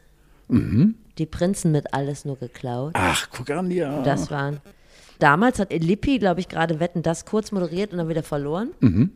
[0.49, 0.95] Mhm.
[1.17, 2.91] Die Prinzen mit alles nur geklaut.
[2.95, 4.01] Ach, guck an, ja.
[4.03, 4.59] Das waren.
[5.19, 8.71] Damals hat Lippi, glaube ich, gerade Wetten das kurz moderiert und dann wieder verloren.
[8.79, 9.11] Mhm.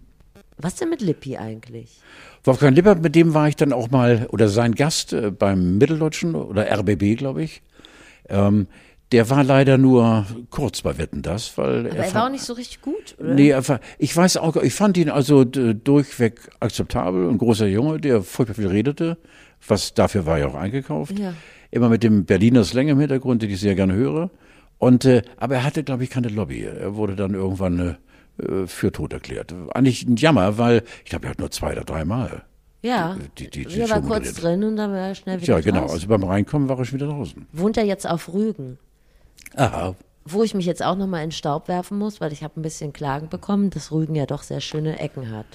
[0.58, 2.00] Was denn mit Lippi eigentlich?
[2.44, 6.36] Wolfgang Lippert, mit dem war ich dann auch mal, oder sein Gast äh, beim Mitteldeutschen
[6.36, 7.62] oder RBB, glaube ich.
[8.28, 8.68] Ähm,
[9.12, 12.54] der war leider nur kurz bei Wetten das, weil Aber er war auch nicht so
[12.54, 13.34] richtig gut, oder?
[13.34, 18.00] Nee, er war, ich weiß auch, ich fand ihn also durchweg akzeptabel, ein großer Junge,
[18.00, 19.18] der furchtbar viel redete,
[19.68, 21.18] was dafür war er auch eingekauft.
[21.18, 21.34] Ja.
[21.72, 24.30] Immer mit dem Berliner Slang im Hintergrund, den ich sehr gerne höre.
[24.80, 26.64] Und äh, aber er hatte, glaube ich, keine Lobby.
[26.64, 27.98] Er wurde dann irgendwann
[28.42, 29.54] äh, für tot erklärt.
[29.74, 32.44] Eigentlich ein Jammer, weil ich glaube, er hat nur zwei oder dreimal.
[32.82, 35.60] Ja, die- die- die er war kurz drin und dann war er schnell wieder Ja,
[35.62, 35.82] genau.
[35.82, 35.92] raus.
[35.92, 37.46] Also beim Reinkommen war er schon wieder draußen.
[37.52, 38.78] Wohnt er jetzt auf Rügen?
[39.56, 39.96] Aha.
[40.26, 42.62] Wo ich mich jetzt auch nochmal in den Staub werfen muss, weil ich habe ein
[42.62, 45.46] bisschen Klagen bekommen, dass Rügen ja doch sehr schöne Ecken hat.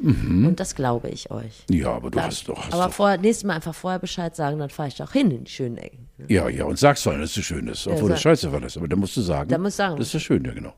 [0.00, 1.64] Und das glaube ich euch.
[1.70, 2.10] Ja, aber Mhm.
[2.10, 2.64] du Glaub hast doch.
[2.64, 5.30] Hast Aber doch vorher, nächstes Mal einfach vorher Bescheid sagen, dann fahre ich doch hin
[5.30, 6.08] in die schönen Ecken.
[6.28, 8.76] ja, ja, und sagst allem, dass es schön ist, obwohl sag- das scheiße war das.
[8.76, 9.48] Aber da musst du sagen.
[9.50, 9.96] Da musst du sagen.
[9.98, 10.72] Das ist ja schön, ja, genau.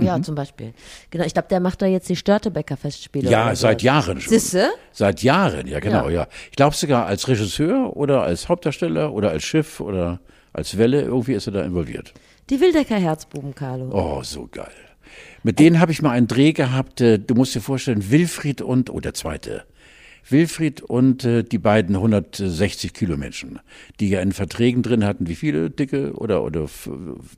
[0.00, 0.72] Ja, zum Beispiel.
[1.10, 3.30] Genau, ich glaube, der macht da jetzt die Störtebecker Festspiele.
[3.30, 3.82] Ja, seit.
[3.82, 4.30] Jahren schon.
[4.30, 4.70] Siehste?
[4.92, 6.22] Seit Jahren, ja, genau, Ja.
[6.22, 6.26] ja.
[6.50, 10.18] Ich glaube sogar als Regisseur oder als Hauptdarsteller oder als Schiff oder
[10.54, 12.14] als Welle, irgendwie ist er da involviert.
[12.50, 13.90] Die Wildecker Herzbuben, Carlo.
[13.92, 14.66] Oh, so geil.
[15.44, 18.90] Mit denen habe ich mal einen Dreh gehabt, äh, du musst dir vorstellen, Wilfried und,
[18.90, 19.64] oh, der zweite.
[20.28, 23.60] Wilfried und äh, die beiden 160 Kilo Menschen,
[24.00, 26.66] die ja in Verträgen drin hatten, wie viele dicke oder, oder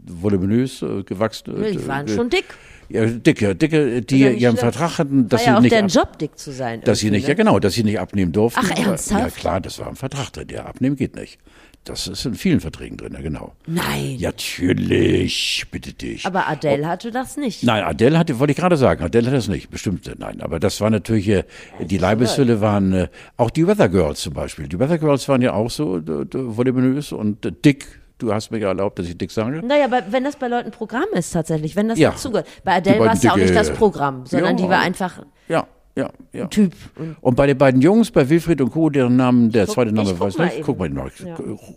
[0.05, 1.71] voluminös äh, gewachsene.
[1.73, 2.45] Die waren äh, schon dick.
[2.89, 4.73] Ja, dicke, dicke, die ja ja ihren schlimm.
[4.73, 6.81] Vertrag hatten, dass war sie ja auch nicht dein ab- Job, dick zu sein.
[6.83, 7.37] dass sie nicht, ja ne?
[7.37, 8.61] genau, dass sie nicht abnehmen durften.
[8.63, 9.23] Ach, ernsthaft?
[9.23, 10.49] Ja klar, das war im Vertrag drin.
[10.51, 11.39] Ja, abnehmen geht nicht.
[11.85, 13.55] Das ist in vielen Verträgen drin, ja genau.
[13.67, 14.15] Nein.
[14.17, 16.25] Ja, natürlich, bitte dich.
[16.25, 17.65] Aber Adele hatte das nicht.
[17.65, 20.41] Nein, Adele hatte, wollte ich gerade sagen, Adele hat das nicht, bestimmt, nein.
[20.43, 21.45] Aber das war natürlich, äh,
[21.81, 24.69] die Leibeshülle waren, äh, auch die Weather Girls zum Beispiel.
[24.69, 27.87] Die Weather Girls waren ja auch so voluminös und äh, dick.
[28.19, 29.61] Du hast mir ja erlaubt, dass ich dick sage.
[29.67, 32.11] Naja, aber wenn das bei Leuten Programm ist tatsächlich, wenn das Ja.
[32.11, 32.47] dazugehört.
[32.63, 34.65] Bei Adele war es ja auch nicht das Programm, sondern Ja.
[34.65, 36.47] die war einfach Ja, ja, ja.
[36.47, 36.73] Typ.
[36.97, 39.93] Und Und bei den beiden Jungs, bei Wilfried und Co., deren Namen, der guck- zweite
[39.93, 40.65] Name weiß nicht, eben.
[40.65, 40.91] guck mal
[41.25, 41.35] Ja.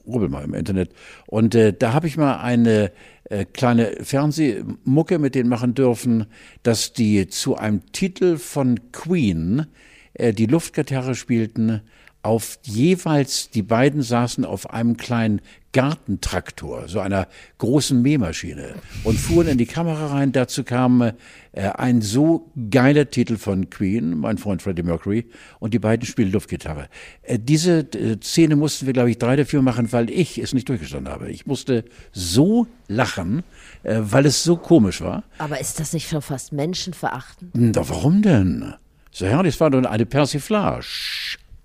[0.07, 0.91] rubbel mal im Internet.
[1.27, 2.91] Und äh, da habe ich mal eine
[3.29, 6.25] äh, kleine Fernsehmucke mit denen machen dürfen,
[6.63, 9.65] dass die zu einem Titel von Queen
[10.13, 11.81] äh, die Luftgitarre spielten.
[12.25, 15.41] Auf jeweils, die beiden saßen auf einem kleinen
[15.73, 17.27] Gartentraktor, so einer
[17.59, 20.31] großen Mähmaschine und fuhren in die Kamera rein.
[20.31, 21.11] Dazu kam äh,
[21.53, 26.87] ein so geiler Titel von Queen, mein Freund Freddie Mercury, und die beiden spielen Luftgitarre.
[27.21, 30.67] Äh, diese äh, Szene mussten wir, glaube ich, drei dafür machen, weil ich es nicht
[30.67, 31.29] durchgestanden habe.
[31.29, 33.43] Ich musste so lachen,
[33.83, 35.25] äh, weil es so komisch war.
[35.37, 37.53] aber ist das nicht schon fast menschenverachtend?
[37.53, 38.73] Hm, Da, warum denn?
[39.11, 40.87] So herrlich, es war nur eine Persiflage.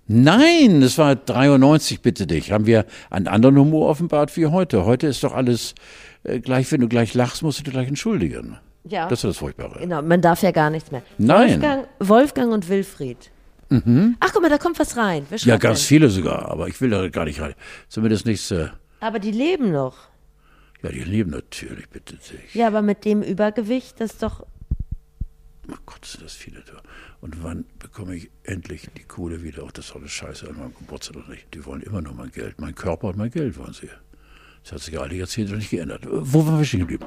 [0.07, 2.51] Nein, es war 93, bitte dich.
[2.51, 4.85] Haben wir einen anderen Humor offenbart wie heute.
[4.85, 5.73] Heute ist doch alles
[6.23, 8.57] äh, gleich, wenn du gleich lachst, musst du dich gleich entschuldigen.
[8.83, 9.07] Ja.
[9.07, 9.79] Das ist das Furchtbare.
[9.79, 11.03] Genau, man darf ja gar nichts mehr.
[11.17, 11.51] Nein.
[11.51, 13.31] Wolfgang, Wolfgang und Wilfried.
[14.19, 15.25] Ach, guck mal, da kommt was rein.
[15.29, 15.37] Mhm.
[15.43, 15.87] Ja, ganz denn?
[15.87, 17.53] viele sogar, aber ich will da gar nicht rein.
[17.87, 18.51] Zumindest nichts.
[18.51, 18.67] Äh,
[18.99, 19.95] Aber die leben noch.
[20.83, 22.53] ja, die leben natürlich, bitte dich.
[22.53, 24.45] Ja, aber mit dem Übergewicht, das ist doch.
[26.03, 26.81] Sind das viele da.
[27.21, 29.63] Und wann bekomme ich endlich die Kohle wieder?
[29.63, 31.53] Auch das ist alles Scheiße an meinem Geburtstag noch nicht.
[31.53, 32.59] Die wollen immer nur mein Geld.
[32.59, 33.89] Mein Körper und mein Geld wollen sie.
[34.63, 36.01] Das hat sich alle Jahrzehnte nicht geändert.
[36.09, 37.05] Wo waren wir stehen geblieben?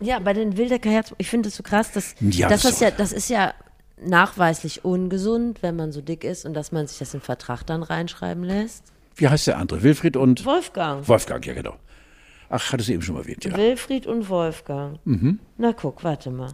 [0.00, 2.80] Ja, bei den Wildecker Herz, ich finde es so krass, dass Ja, das, das ist
[2.80, 3.54] ja, das ist ja
[4.02, 7.82] nachweislich ungesund, wenn man so dick ist und dass man sich das im Vertrag dann
[7.82, 8.84] reinschreiben lässt.
[9.16, 9.82] Wie heißt der andere?
[9.82, 11.06] Wilfried und Wolfgang.
[11.06, 11.76] Wolfgang, ja genau.
[12.48, 13.56] Ach, hatte sie eben schon mal erwähnt, ja.
[13.56, 14.98] Wilfried und Wolfgang.
[15.04, 15.38] Mhm.
[15.58, 16.52] Na guck, warte mal.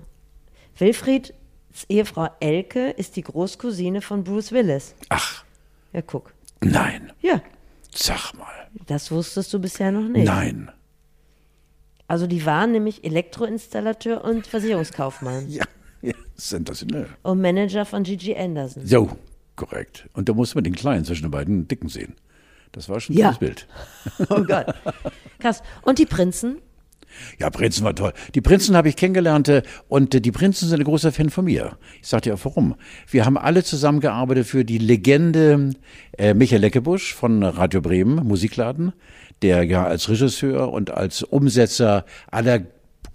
[0.79, 1.33] Wilfrieds
[1.89, 4.95] Ehefrau Elke ist die Großcousine von Bruce Willis.
[5.11, 5.45] Ach,
[5.93, 6.33] Ja, guck.
[6.63, 7.13] nein.
[7.21, 7.41] Ja,
[7.95, 8.69] Sag mal.
[8.87, 10.27] das wusstest du bisher noch nicht.
[10.27, 10.71] Nein.
[12.09, 15.65] Also die waren nämlich Elektroinstallateur und Versicherungskaufmann Ja,
[16.03, 17.09] ja sensationell.
[17.23, 18.87] und Manager von Gigi Anderson.
[18.87, 19.19] So,
[19.57, 20.09] korrekt.
[20.15, 22.15] Und da musste man den Kleinen zwischen den beiden Dicken sehen.
[22.73, 23.33] Das war schon ein Ja.
[23.33, 23.67] tolles Bild.
[24.31, 24.67] Oh Gott.
[25.41, 25.63] Krass.
[25.83, 26.59] Und die Prinzen?
[27.39, 28.13] Ja, Prinzen war toll.
[28.35, 31.45] Die Prinzen habe ich kennengelernt äh, und äh, die Prinzen sind ein großer Fan von
[31.45, 31.79] mir.
[32.01, 32.77] Ich sag dir auch warum.
[33.11, 35.71] Wir haben alle zusammengearbeitet für die Legende
[36.19, 38.93] äh, Michael Leckebusch von Radio Bremen, Musikladen,
[39.43, 42.61] der ja als Regisseur und als Umsetzer aller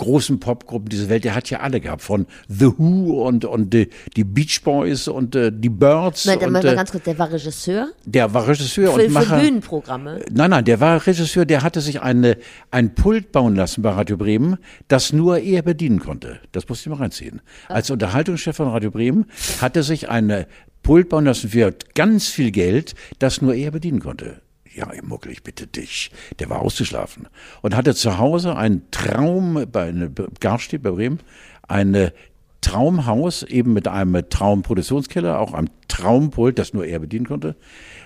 [0.02, 3.90] großen Popgruppen dieser Welt, der hat ja alle gehabt, von The Who und, und die,
[4.16, 6.26] die Beach Boys und äh, die Birds.
[6.26, 9.10] Moment, und, mal äh, ganz kurz, der war Regisseur der war Regisseur für, und für
[9.10, 9.40] Macher.
[9.40, 10.26] Bühnenprogramme.
[10.32, 12.38] Nein, nein, der war Regisseur, der hatte sich eine,
[12.72, 16.40] ein Pult bauen lassen bei Radio Bremen, das nur er bedienen konnte.
[16.52, 17.42] Das musste ich mal reinziehen.
[17.68, 19.26] Als Unterhaltungschef von Radio Bremen
[19.62, 20.48] hatte sich eine
[20.82, 24.42] Pult bauen lassen für ganz viel Geld, das nur er bedienen konnte.
[24.74, 26.12] Ja, Muckel, ich bitte dich.
[26.40, 27.28] Der war auszuschlafen.
[27.62, 31.20] Und hatte zu Hause einen Traum bei einer Garstedt bei Bremen,
[31.68, 32.14] eine
[32.62, 37.56] Traumhaus, eben mit einem Traumproduktionskeller, auch einem Traumpult, das nur er bedienen konnte,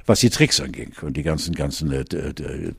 [0.06, 2.06] was die Tricks anging und die ganzen, ganzen äh,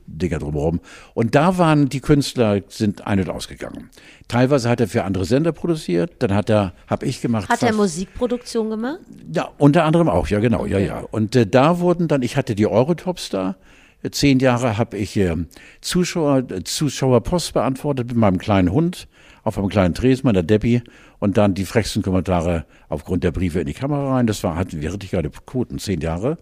[0.07, 0.81] Dinger drumherum.
[1.13, 3.91] Und da waren die Künstler, sind ein- und ausgegangen.
[4.27, 7.47] Teilweise hat er für andere Sender produziert, dann hat er, habe ich gemacht.
[7.47, 8.99] Hat er Musikproduktion gemacht?
[9.31, 10.99] ja, unter anderem auch, ja genau, ja, ja.
[11.11, 13.76] Und äh, da wurden dann, ich hatte die Eurotops da, äh,
[14.11, 15.35] zehn Jahre habe ich äh,
[15.81, 19.07] Zuschauer, Zuschauerpost beantwortet mit meinem kleinen Hund
[19.43, 20.81] auf einem kleinen Tresen, meiner Debbie
[21.19, 24.27] und dann die frechsten Kommentare aufgrund der Briefe in die Kamera rein.
[24.27, 26.37] Das war, hatten wir richtig geile Quoten, zehn Jahre.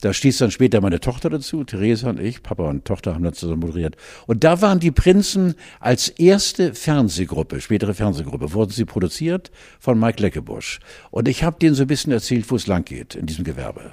[0.00, 3.32] Da stieß dann später meine Tochter dazu, Theresa und ich, Papa und Tochter haben dann
[3.32, 3.96] zusammen moderiert.
[4.26, 10.20] Und da waren die Prinzen als erste Fernsehgruppe, spätere Fernsehgruppe, wurden sie produziert von Mike
[10.20, 10.80] Leckebusch.
[11.10, 13.92] Und ich habe denen so ein bisschen erzählt, wo es lang geht in diesem Gewerbe.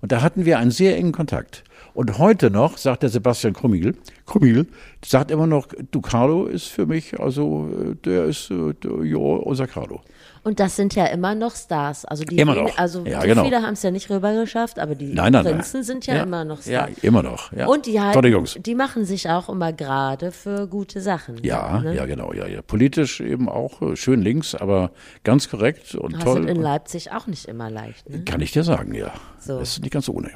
[0.00, 1.62] Und da hatten wir einen sehr engen Kontakt.
[1.94, 4.66] Und heute noch, sagt der Sebastian Krummigel, Krummigel,
[5.04, 9.16] sagt immer noch, du Carlo ist für mich, also äh, der ist, äh, der, ja,
[9.16, 10.00] unser Carlo.
[10.42, 12.04] Und das sind ja immer noch Stars.
[12.04, 12.76] Also die Immer wen- noch.
[12.78, 13.44] Also Ja, genau.
[13.44, 15.54] viele haben es ja nicht rüber geschafft, aber die Nein, nein, nein.
[15.54, 16.98] Prinzen sind ja, immer noch Ja, Stars.
[17.02, 17.52] immer noch.
[17.52, 17.66] Ja.
[17.66, 21.42] Und die halt, die machen sich auch immer gerade für gute Sachen.
[21.44, 21.94] Ja, ne?
[21.94, 22.60] ja, genau, ja, ja.
[22.60, 24.90] Politisch eben auch äh, schön links, aber
[25.22, 26.42] ganz korrekt und Hast toll.
[26.42, 28.10] du in Leipzig auch nicht immer leicht.
[28.10, 28.24] Ne?
[28.24, 29.12] Kann ich dir sagen, ja.
[29.38, 29.58] So.
[29.60, 30.30] Das ist nicht ganz ohne.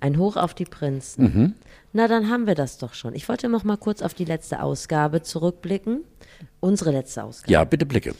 [0.00, 1.22] Ein Hoch auf die Prinzen.
[1.24, 1.54] Mhm.
[1.92, 3.14] Na, dann haben wir das doch schon.
[3.14, 6.04] Ich wollte noch mal kurz auf die letzte Ausgabe zurückblicken.
[6.60, 7.52] Unsere letzte Ausgabe.
[7.52, 8.14] Ja, bitte Blicke.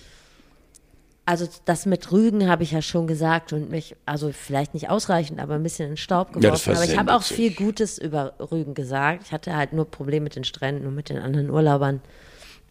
[1.27, 5.41] Also das mit Rügen habe ich ja schon gesagt und mich, also vielleicht nicht ausreichend,
[5.41, 6.75] aber ein bisschen in Staub Ja, geworfen.
[6.75, 9.25] aber ich habe auch viel Gutes über Rügen gesagt.
[9.27, 12.01] Ich hatte halt nur Probleme mit den Stränden und mit den anderen Urlaubern.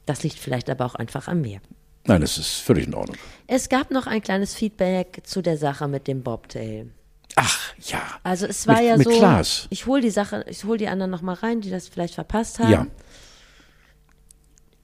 [0.07, 1.59] Das liegt vielleicht aber auch einfach an mir.
[2.05, 3.17] Nein, das ist völlig in Ordnung.
[3.45, 6.87] Es gab noch ein kleines Feedback zu der Sache mit dem Bobtail.
[7.39, 8.01] Ach, ja.
[8.23, 9.67] Also es war Mit- ja mit so, Klaas.
[9.69, 12.57] ich hole die Sache, ich hole die anderen noch mal rein, die das vielleicht verpasst
[12.59, 12.71] haben.
[12.71, 12.87] Ja.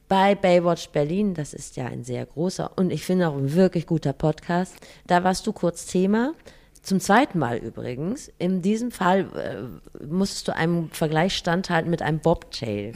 [0.08, 3.88] Bei Baywatch Berlin, das ist ja ein sehr großer und ich finde auch ein wirklich
[3.88, 4.76] guter Podcast.
[5.08, 6.34] Da warst du kurz Thema.
[6.84, 8.30] Zum zweiten Mal übrigens.
[8.38, 9.26] In diesem Fall
[10.02, 12.92] äh, musstest du einem Vergleich standhalten mit einem Bobtail.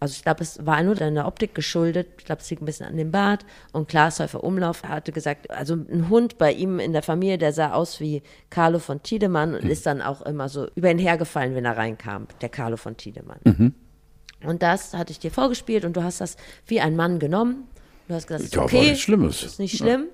[0.00, 2.08] Also ich glaube, es war nur deiner Optik geschuldet.
[2.18, 3.44] Ich glaube, es liegt ein bisschen an dem Bart.
[3.72, 7.52] Und Klaas Häufer Umlauf hatte gesagt, also ein Hund bei ihm in der Familie, der
[7.52, 11.54] sah aus wie Carlo von Tiedemann und ist dann auch immer so über ihn hergefallen,
[11.54, 13.74] wenn er reinkam, der Carlo von Tiedemann.
[14.42, 16.36] Und das hatte ich dir vorgespielt und du hast das
[16.66, 17.68] wie ein Mann genommen.
[18.08, 19.42] Du hast gesagt, ist Ja, okay, Schlimmes.
[19.42, 20.06] ist nicht schlimm.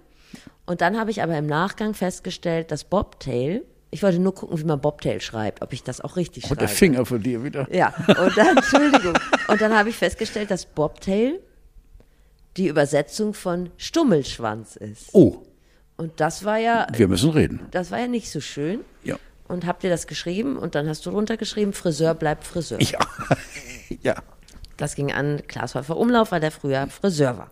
[0.66, 4.64] Und dann habe ich aber im Nachgang festgestellt, dass Bobtail, ich wollte nur gucken, wie
[4.64, 6.58] man Bobtail schreibt, ob ich das auch richtig Und schreibe.
[6.60, 7.72] der Finger von dir wieder.
[7.74, 9.14] Ja, und dann, Entschuldigung.
[9.48, 11.40] Und dann habe ich festgestellt, dass Bobtail
[12.56, 15.10] die Übersetzung von Stummelschwanz ist.
[15.12, 15.42] Oh,
[15.96, 17.60] Und das war ja, wir müssen reden.
[17.70, 18.80] das war ja nicht so schön.
[19.04, 19.16] Ja.
[19.48, 22.80] und hab dir das geschrieben und dann hast du drunter geschrieben, Friseur bleibt Friseur.
[22.82, 22.98] Ja.
[24.02, 24.14] ja.
[24.76, 27.50] Das ging an Klaas Häufer Umlauf, weil der früher Friseur war.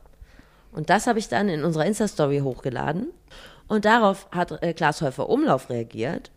[0.72, 3.06] Und das habe ich dann in unserer Insta-Story hochgeladen.
[3.68, 6.30] Und darauf hat äh, Klaas Häufer Umlauf reagiert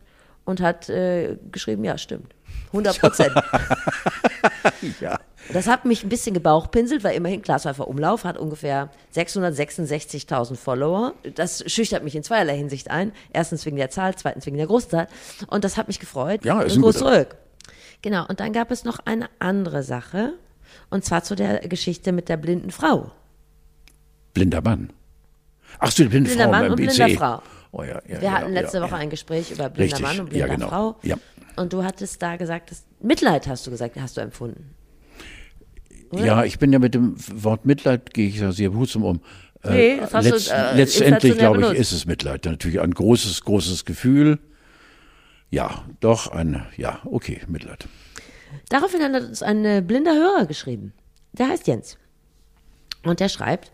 [0.46, 2.34] und hat äh, geschrieben, ja, stimmt.
[2.68, 3.34] 100 Prozent.
[5.02, 5.20] ja.
[5.54, 11.14] Das hat mich ein bisschen gebauchpinselt, weil immerhin Klaas Häufer Umlauf hat ungefähr 666.000 Follower.
[11.36, 13.14] Das schüchtert mich in zweierlei Hinsicht ein.
[13.32, 15.08] Erstens wegen der Zahl, zweitens wegen der Großzahl.
[15.48, 16.44] Und das hat mich gefreut.
[16.44, 17.00] Ja, ist ein guter.
[17.00, 17.38] zurück.
[18.02, 18.26] Genau.
[18.28, 20.34] Und dann gab es noch eine andere Sache.
[20.90, 23.12] Und zwar zu der Geschichte mit der blinden Frau.
[24.34, 24.92] Blinder Mann.
[25.80, 27.42] Ach so, die blinde Blinder Frau Mann und blinder Frau.
[27.72, 30.02] Oh, ja, ja, Wir hatten letzte Woche ein Gespräch über blinder Richtig.
[30.02, 30.68] Mann und blinder genau.
[30.70, 31.00] Frau.
[31.58, 34.74] Und du hattest da gesagt, dass Mitleid hast du gesagt, hast du empfunden.
[36.14, 39.22] Ja, ich bin ja mit dem Wort Mitleid, gehe ich ja sehr behutsam um.
[39.64, 42.46] Äh, Nee, das hast du, letzt, äh, letztendlich, glaube ich, ist es Mitleid.
[42.46, 44.40] Natürlich ein großes, großes Gefühl.
[45.50, 47.88] Ja, doch, ein, ja, okay, Mitleid.
[48.70, 50.94] Daraufhin hat uns ein äh, blinder Hörer geschrieben.
[51.34, 51.98] Der heißt Jens.
[53.04, 53.72] Und der schreibt,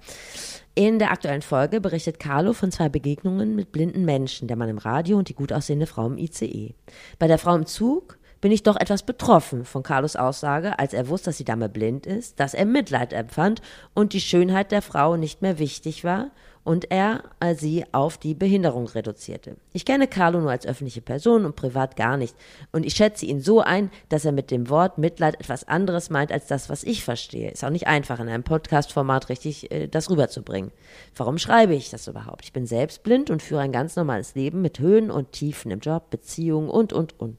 [0.76, 4.80] in der aktuellen Folge berichtet Carlo von zwei Begegnungen mit blinden Menschen, der Mann im
[4.80, 6.74] Radio und die gut aussehende Frau im ICE.
[7.20, 11.08] Bei der Frau im Zug bin ich doch etwas betroffen von Carlos Aussage, als er
[11.08, 13.62] wusste, dass die Dame blind ist, dass er Mitleid empfand
[13.94, 16.32] und die Schönheit der Frau nicht mehr wichtig war
[16.64, 17.24] und er
[17.56, 19.58] sie auf die Behinderung reduzierte.
[19.74, 22.36] Ich kenne Carlo nur als öffentliche Person und privat gar nicht
[22.72, 26.32] und ich schätze ihn so ein, dass er mit dem Wort Mitleid etwas anderes meint
[26.32, 27.52] als das, was ich verstehe.
[27.52, 30.72] Ist auch nicht einfach in einem Podcast-Format richtig äh, das rüberzubringen.
[31.16, 32.46] Warum schreibe ich das überhaupt?
[32.46, 35.80] Ich bin selbst blind und führe ein ganz normales Leben mit Höhen und Tiefen im
[35.80, 37.38] Job, Beziehungen und, und, und.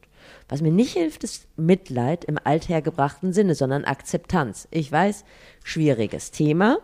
[0.49, 4.69] Was mir nicht hilft, ist Mitleid im althergebrachten Sinne, sondern Akzeptanz.
[4.71, 5.25] Ich weiß,
[5.63, 6.79] schwieriges Thema.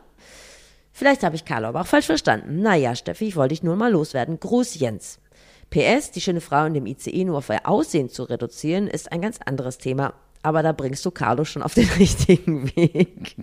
[0.92, 2.62] Vielleicht habe ich Carlo aber auch falsch verstanden.
[2.62, 4.40] Naja, Steffi, ich wollte dich nur mal loswerden.
[4.40, 5.20] Gruß Jens.
[5.70, 9.22] PS, die schöne Frau in dem ICE nur auf ihr Aussehen zu reduzieren, ist ein
[9.22, 10.14] ganz anderes Thema.
[10.42, 13.37] Aber da bringst du Carlo schon auf den richtigen Weg.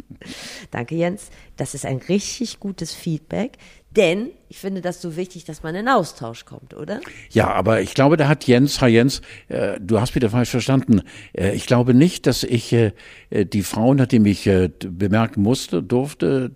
[0.72, 1.30] Danke, Jens.
[1.56, 3.58] Das ist ein richtig gutes Feedback.
[3.92, 7.00] Denn ich finde das so wichtig, dass man in Austausch kommt, oder?
[7.32, 11.02] Ja, aber ich glaube, da hat Jens, Herr Jens, äh, du hast wieder falsch verstanden.
[11.34, 12.92] Äh, ich glaube nicht, dass ich äh,
[13.30, 16.52] äh, die Frau, nachdem ich äh, bemerken musste, durfte,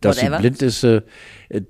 [0.00, 0.36] dass Whatever.
[0.36, 1.02] sie blind ist, äh,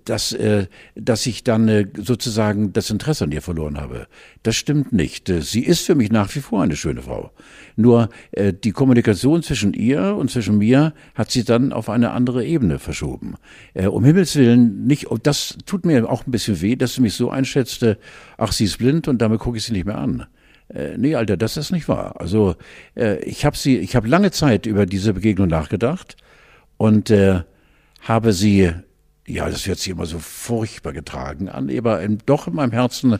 [0.04, 4.06] dass, äh, dass ich dann äh, sozusagen das Interesse an ihr verloren habe.
[4.42, 5.28] Das stimmt nicht.
[5.28, 7.32] Äh, Sie ist für mich nach wie vor eine schöne Frau.
[7.76, 12.44] Nur äh, die Kommunikation zwischen ihr und zwischen mir hat sie dann auf eine andere
[12.44, 13.34] Ebene verschoben.
[13.74, 17.00] Äh, um Himmels Willen nicht, und das tut mir auch ein bisschen weh, dass sie
[17.00, 17.98] mich so einschätzte,
[18.38, 20.26] ach, sie ist blind und damit gucke ich sie nicht mehr an.
[20.72, 22.20] Äh, nee, Alter, das ist nicht wahr.
[22.20, 22.54] Also
[22.94, 26.16] äh, ich habe sie, ich habe lange Zeit über diese Begegnung nachgedacht
[26.76, 27.40] und äh,
[28.00, 28.72] habe sie,
[29.26, 33.18] ja, das wird sich immer so furchtbar getragen an, aber doch in meinem Herzen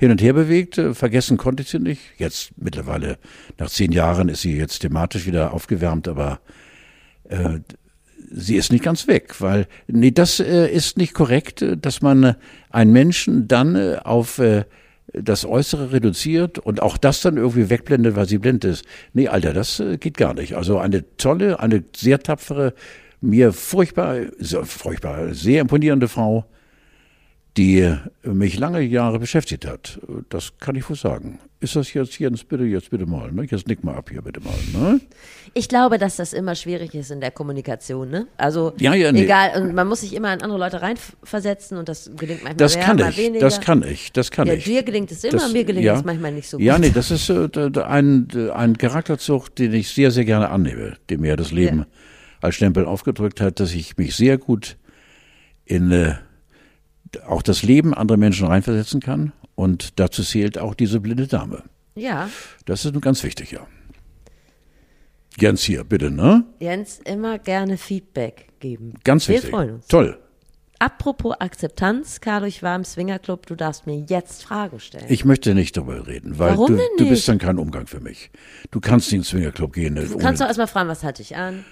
[0.00, 0.78] hin und her bewegt.
[0.78, 2.00] Äh, Vergessen konnte ich sie nicht.
[2.16, 3.18] Jetzt mittlerweile,
[3.58, 6.40] nach zehn Jahren ist sie jetzt thematisch wieder aufgewärmt, aber
[7.28, 7.60] äh,
[8.30, 12.24] sie ist nicht ganz weg, weil, nee, das äh, ist nicht korrekt, äh, dass man
[12.24, 12.34] äh,
[12.70, 14.40] einen Menschen dann äh, auf
[15.12, 18.84] das Äußere reduziert und auch das dann irgendwie wegblendet, weil sie blind ist.
[19.12, 20.54] Nee, Alter, das geht gar nicht.
[20.54, 22.74] Also eine tolle, eine sehr tapfere,
[23.20, 26.44] mir furchtbar, so, furchtbar, sehr imponierende Frau,
[27.56, 29.98] die mich lange Jahre beschäftigt hat.
[30.28, 31.40] Das kann ich wohl sagen.
[31.58, 33.42] Ist das jetzt, Jens, bitte, jetzt bitte mal, ne?
[33.50, 35.00] Jetzt nick mal ab hier, bitte mal, ne?
[35.52, 38.28] Ich glaube, dass das immer schwierig ist in der Kommunikation, ne?
[38.36, 39.24] Also Ja, ja, nee.
[39.24, 42.76] egal, und man muss sich immer in andere Leute reinversetzen und das gelingt manchmal Das
[42.76, 43.40] mehr, kann ich, weniger.
[43.40, 44.64] das kann ich, das kann ja, ich.
[44.64, 45.96] dir gelingt es immer, Das- mir gelingt ja.
[45.96, 46.64] es manchmal nicht so gut.
[46.64, 47.48] Ja, nee, das ist äh,
[47.82, 51.86] ein, ein Charakterzug, den ich sehr, sehr gerne annehme, dem mir das Leben Ja.
[52.40, 54.76] Als Stempel aufgedrückt hat, dass ich mich sehr gut
[55.64, 56.14] in äh,
[57.26, 59.32] auch das Leben anderer Menschen reinversetzen kann.
[59.54, 61.64] Und dazu zählt auch diese blinde Dame.
[61.94, 62.30] Ja,
[62.64, 63.66] Das ist nun ganz wichtig, ja.
[65.38, 66.44] Jens hier, bitte, ne?
[66.60, 68.94] Jens, immer gerne Feedback geben.
[69.04, 69.50] Ganz Wir wichtig.
[69.50, 69.86] freuen uns.
[69.86, 70.18] Toll.
[70.78, 75.04] Apropos Akzeptanz, Carlo, ich war im Swingerclub, du darfst mir jetzt Fragen stellen.
[75.08, 77.10] Ich möchte nicht darüber reden, weil Warum du, denn du nicht?
[77.12, 78.30] bist dann kein Umgang für mich.
[78.70, 79.94] Du kannst nicht in den Swingerclub gehen.
[79.96, 81.64] du kannst doch erstmal fragen, was hatte ich an?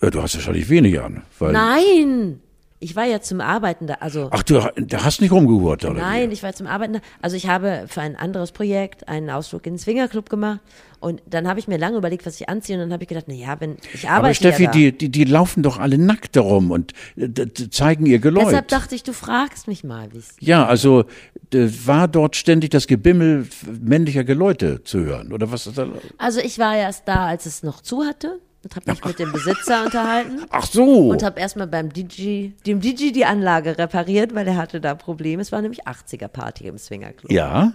[0.00, 1.22] Äh, Du hast wahrscheinlich wenig an.
[1.40, 2.40] Nein!
[2.78, 5.94] Ich war ja zum Arbeiten da, also Ach, du da hast nicht rumgehurt, oder?
[5.94, 6.92] Nein, ich war zum Arbeiten.
[6.94, 7.00] da.
[7.22, 10.60] Also ich habe für ein anderes Projekt einen Ausflug in den Swingerclub gemacht
[11.00, 13.24] und dann habe ich mir lange überlegt, was ich anziehe und dann habe ich gedacht,
[13.28, 16.36] na ja, wenn ich arbeite Aber Steffi, ja die, die, die laufen doch alle nackt
[16.36, 17.28] darum und äh,
[17.70, 18.48] zeigen ihr Geläut.
[18.48, 21.06] Deshalb dachte ich, du fragst mich mal, wie es ja, also
[21.52, 23.46] war dort ständig das Gebimmel
[23.80, 25.88] männlicher Geläute zu hören, oder was ist da?
[26.18, 29.30] Also ich war erst da, als es noch zu hatte und habe mich mit dem
[29.32, 31.10] Besitzer unterhalten Ach so.
[31.10, 35.40] und habe erstmal beim DJ, dem DJ die Anlage repariert, weil er hatte da Probleme.
[35.40, 37.30] Es war nämlich 80er Party im Swingerclub.
[37.30, 37.72] ja,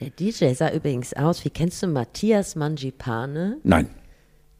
[0.00, 3.58] Der DJ sah übrigens aus, wie kennst du Matthias Mangipane?
[3.64, 3.88] Nein,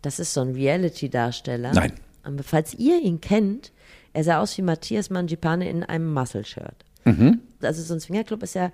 [0.03, 1.73] Das ist so ein Reality-Darsteller.
[1.73, 1.93] Nein.
[2.23, 3.73] Aber falls ihr ihn kennt,
[4.13, 6.85] er sah aus wie Matthias Mangipane in einem Muscle-Shirt.
[7.05, 7.41] Mhm.
[7.63, 8.71] Also so ein Swingerclub ist ja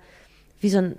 [0.59, 0.95] wie so ein,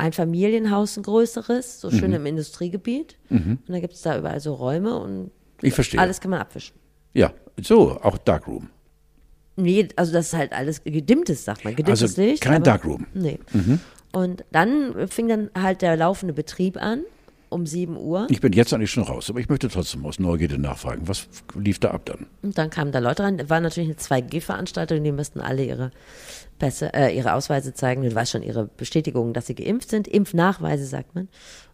[0.00, 1.94] ein Familienhaus, ein größeres, so Mhm.
[1.98, 3.18] schön im Industriegebiet.
[3.28, 5.30] Und da gibt es da überall so Räume und
[5.62, 6.00] ich verstehe.
[6.00, 6.74] alles kann man abwischen.
[7.14, 8.70] Ja, so, auch Darkroom.
[9.56, 11.74] Nee, also das ist halt alles gedimmtes, sagt man.
[11.76, 12.42] Gedimmtes Also Licht.
[12.42, 13.06] kein aber- Darkroom.
[13.14, 13.38] Nee.
[14.12, 17.02] Und dann fing dann halt der laufende Betrieb an,
[17.50, 18.26] um 7 Uhr.
[18.30, 21.06] Ich bin jetzt eigentlich schon raus, aber ich möchte trotzdem aus Neugierde nachfragen.
[21.06, 22.26] Was lief da ab dann?
[22.42, 23.50] Und dann kamen da Leute rein.
[23.50, 25.90] War natürlich eine 2G-Veranstaltung, die mussten alle ihre
[26.58, 28.02] Pässe, äh, ihre Ausweise zeigen.
[28.02, 30.08] Du weißt schon, ihre Bestätigung, dass sie geimpft sind.
[30.08, 31.28] Impfnachweise, sagt man.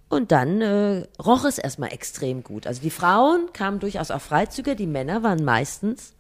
[0.09, 2.67] Und dann äh, roch es erstmal extrem gut.
[2.67, 6.15] Also die Frauen kamen durchaus auf Freizüge, die Männer waren meistens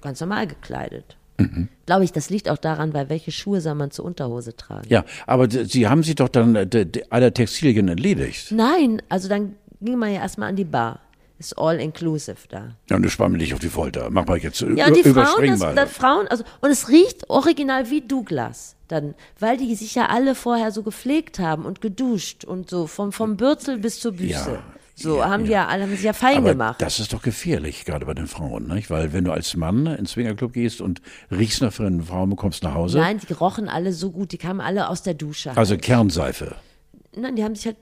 [0.00, 1.16] ganz normal gekleidet.
[1.86, 4.86] Glaube ich, das liegt auch daran, weil welche Schuhe soll man zur Unterhose tragen?
[4.88, 8.52] Ja, aber Sie haben sich doch dann äh, aller Textilien entledigt.
[8.52, 11.00] Nein, also dann ging man ja erstmal an die Bar.
[11.38, 12.76] Ist all inclusive da.
[12.88, 14.08] Ja, und du spann mich nicht auf die Folter.
[14.08, 17.90] Mach mal jetzt, Ja, und die Frauen, das, das Frauen, also, und es riecht original
[17.90, 18.76] wie Douglas.
[18.86, 23.12] Dann, weil die sich ja alle vorher so gepflegt haben und geduscht und so, vom,
[23.12, 24.52] vom Bürzel bis zur Büste.
[24.52, 24.62] Ja,
[24.94, 25.62] so ja, haben die ja.
[25.64, 26.80] ja alle, haben sich ja fein aber gemacht.
[26.80, 28.90] das ist doch gefährlich, gerade bei den Frauen, nicht?
[28.90, 32.36] Weil wenn du als Mann ins Swingerclub gehst und riechst nach für eine Frau und
[32.36, 35.56] kommst nach Hause, Nein, die rochen alle so gut, die kamen alle aus der Dusche.
[35.56, 36.54] also Kernseife,
[37.16, 37.76] Nein, die haben sich halt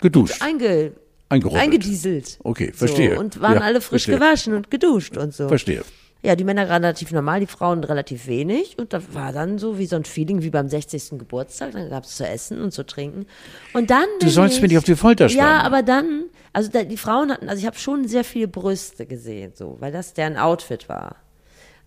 [0.00, 0.92] geduscht, einge,
[1.28, 2.38] eingedieselt.
[2.44, 3.14] Okay, verstehe.
[3.14, 4.16] So, und waren Ja, alle frisch verstehe.
[4.16, 5.48] gewaschen und geduscht und so.
[5.48, 5.82] Verstehe.
[6.22, 8.78] Ja, die Männer relativ normal, die Frauen relativ wenig.
[8.78, 11.18] Und da war dann so wie so ein Feeling wie beim 60.
[11.18, 11.72] Geburtstag.
[11.72, 13.26] Dann gab es zu essen und zu trinken.
[13.72, 14.06] Und dann.
[14.20, 15.48] Du sollst ich, mir nicht auf die Folter spannen.
[15.48, 19.06] Ja, aber dann, also da, die Frauen hatten, also ich habe schon sehr viele Brüste
[19.06, 21.16] gesehen, so, weil das deren Outfit war.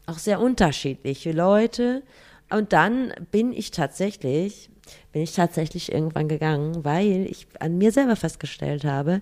[0.07, 2.01] Auch sehr unterschiedliche Leute.
[2.49, 4.69] Und dann bin ich tatsächlich,
[5.11, 9.21] bin ich tatsächlich irgendwann gegangen, weil ich an mir selber festgestellt habe,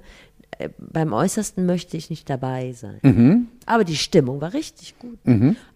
[0.77, 2.99] beim Äußersten möchte ich nicht dabei sein.
[3.01, 3.47] Mhm.
[3.65, 5.19] Aber die Stimmung war richtig gut.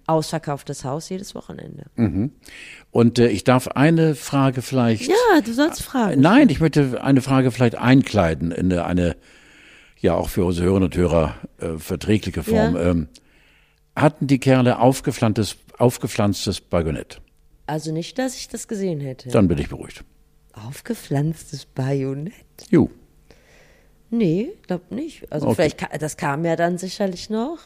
[0.08, 1.86] Ausverkauftes Haus jedes Wochenende.
[2.91, 5.08] Und äh, ich darf eine Frage vielleicht.
[5.08, 6.21] Ja, du sollst fragen.
[6.21, 9.15] Nein, ich möchte eine Frage vielleicht einkleiden in eine, eine
[10.00, 12.76] ja auch für unsere Hörerinnen und Hörer äh, verträgliche Form.
[12.76, 12.91] Ja.
[12.91, 13.08] Ähm,
[13.95, 17.21] hatten die Kerle aufgepflanztes, aufgepflanztes Bajonett?
[17.65, 19.30] Also nicht, dass ich das gesehen hätte.
[19.30, 20.04] Dann bin ich beruhigt.
[20.54, 22.34] Aufgepflanztes Bajonett?
[22.69, 22.89] Jo.
[24.17, 25.32] Nee, glaub nicht.
[25.32, 25.56] Also Okay.
[25.56, 27.60] vielleicht, ka- das kam ja dann sicherlich noch.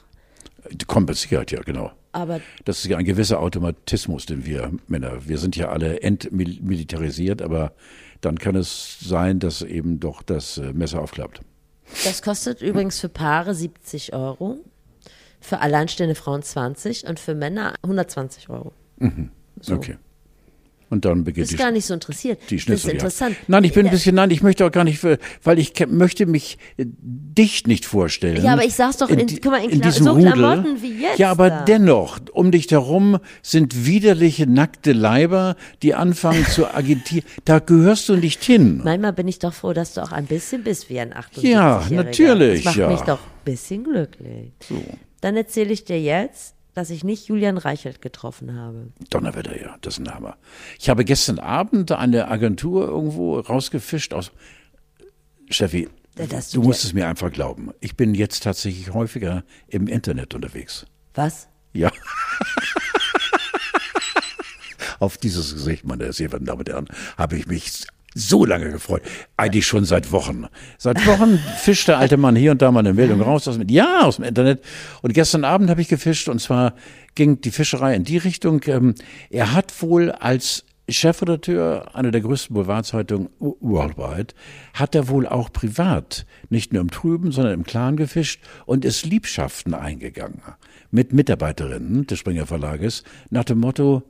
[0.88, 1.92] Kompensiert, ja, genau.
[2.12, 7.42] Aber Das ist ja ein gewisser Automatismus, den wir Männer, wir sind ja alle entmilitarisiert,
[7.42, 7.72] aber
[8.22, 11.42] dann kann es sein, dass eben doch das äh, Messer aufklappt.
[12.04, 14.58] das kostet übrigens für Paare 70 Euro,
[15.40, 18.74] für alleinstehende Frauen 20 und für Männer 120 Euro.
[19.62, 19.76] So.
[19.76, 19.98] Okay.
[20.90, 22.40] Und dann beginnt Bist die gar nicht so interessiert.
[22.50, 23.36] Die das ist interessant.
[23.48, 25.04] Nein, ich bin ein bisschen, nein, ich möchte auch gar nicht,
[25.44, 28.44] weil ich möchte mich äh, dich nicht vorstellen.
[28.44, 30.32] Ja, aber ich sag's doch in- die- guck mal, in Kla- diesem so Rudel.
[30.34, 31.66] Klamotten wie jetzt Ja, aber da.
[31.66, 37.24] dennoch, um dich herum sind widerliche, nackte Leiber, die anfangen zu agitieren.
[37.46, 38.82] Da gehörst du nicht hin.
[38.84, 41.84] Manchmal bin ich doch froh, dass du auch ein bisschen bist wie ein 78 Ja,
[41.92, 42.90] natürlich, Das macht ja.
[42.90, 44.52] mich doch ein bisschen glücklich.
[44.68, 44.82] So.
[45.22, 48.94] Dann erzähle ich dir jetzt, dass ich nicht Julian Reichelt getroffen habe.
[49.10, 50.38] Donnerwetter, ja, das ist ein Hammer.
[50.80, 54.32] Ich habe gestern Abend eine Agentur irgendwo rausgefischt aus.
[55.50, 57.72] Steffi, Ja, dass du musst es mir einfach glauben.
[57.82, 60.86] Ich bin jetzt tatsächlich häufiger im Internet unterwegs.
[61.16, 61.50] Was?
[61.74, 61.92] Ja.
[65.00, 66.88] Auf dieses Gesicht, meine sehr verehrten Damen und Herren,
[67.18, 67.86] habe ich mich
[68.16, 69.02] so lange gefreut.
[69.38, 70.48] Eigentlich schon seit Wochen.
[70.78, 73.68] Seit Wochen fischt der alte Mann hier und da mal eine Meldung raus aus dem,
[73.70, 74.64] ja, aus dem Internet.
[75.02, 76.74] Und gestern Abend habe ich gefischt und zwar
[77.16, 78.62] ging die Fischerei in die Richtung.
[78.68, 78.96] Ähm,
[79.30, 84.34] er hat wohl als Chefredakteur einer der größten Boulevardzeitungen worldwide,
[84.74, 89.06] hat er wohl auch privat, nicht nur im Trüben, sondern im Clan gefischt und ist
[89.06, 90.42] Liebschaften eingegangen
[90.92, 94.04] mit Mitarbeiterinnen des Springer Verlages nach dem Motto,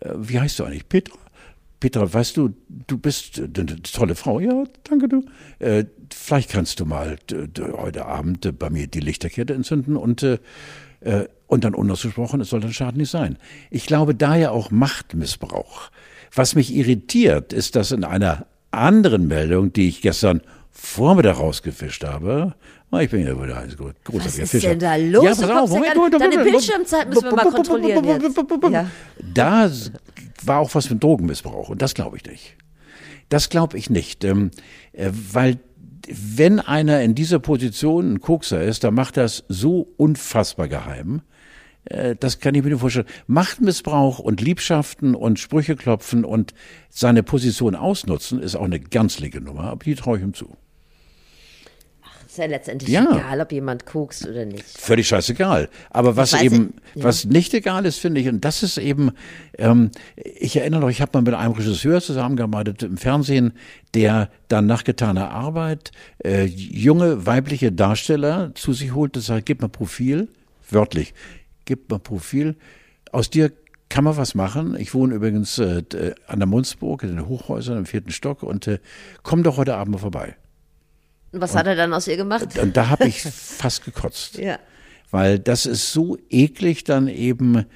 [0.00, 0.88] äh, wie heißt du eigentlich?
[0.88, 1.16] Petra?
[1.80, 4.40] Petra, weißt du, du bist eine tolle Frau.
[4.40, 5.24] Ja, danke du.
[5.58, 7.18] Äh, vielleicht kannst du mal
[7.76, 10.38] heute Abend bei mir die Lichterkette entzünden und äh,
[11.00, 13.36] äh, und dann unausgesprochen, es soll dann Schaden nicht sein.
[13.70, 15.90] Ich glaube daher auch Machtmissbrauch.
[16.34, 20.40] Was mich irritiert, ist, dass in einer anderen Meldung, die ich gestern
[20.72, 22.54] Vormittag rausgefischt habe,
[22.90, 23.72] oh, ich bin ja wohl ein
[24.04, 24.70] großer Was ist Fischer.
[24.70, 25.24] denn da los?
[25.24, 28.36] Ja, Du pass auf, Moment, gar- Moment, Deine Moment, Bildschirmzeit müssen wir mal kontrollieren jetzt.
[29.34, 29.70] Da
[30.44, 32.56] war auch was mit Drogenmissbrauch und das glaube ich nicht.
[33.28, 34.50] Das glaube ich nicht, ähm,
[34.92, 35.58] äh, weil
[36.08, 41.22] wenn einer in dieser Position ein Kokser ist, dann macht das so unfassbar geheim.
[41.86, 43.06] äh, das kann ich mir nicht vorstellen.
[43.26, 46.54] Machtmissbrauch und Liebschaften und Sprüche klopfen und
[46.90, 50.56] seine Position ausnutzen, ist auch eine ganz linke Nummer, aber die traue ich ihm zu.
[52.36, 53.16] Ist ja letztendlich Ja.
[53.16, 54.62] egal, ob jemand kokst oder nicht.
[54.62, 55.70] Völlig scheißegal.
[55.88, 57.04] Aber was eben, ich, ja.
[57.04, 59.12] was nicht egal ist, finde ich, und das ist eben,
[59.56, 63.54] ähm, ich erinnere noch, ich habe mal mit einem Regisseur zusammengearbeitet im Fernsehen,
[63.94, 69.62] der dann nach getaner Arbeit äh, junge weibliche Darsteller zu sich holt und sagt, gib
[69.62, 70.28] mal Profil,
[70.68, 71.14] wörtlich,
[71.64, 72.56] gib mal Profil,
[73.12, 73.50] aus dir
[73.88, 74.76] kann man was machen.
[74.78, 75.82] Ich wohne übrigens äh,
[76.26, 78.78] an der Munzburg in den Hochhäusern im vierten Stock und äh,
[79.22, 80.36] komm doch heute Abend mal vorbei.
[81.36, 82.58] Und was hat er dann aus ihr gemacht?
[82.58, 84.58] Und da habe ich fast gekotzt Ja.
[85.10, 87.66] weil das ist so eklig dann eben,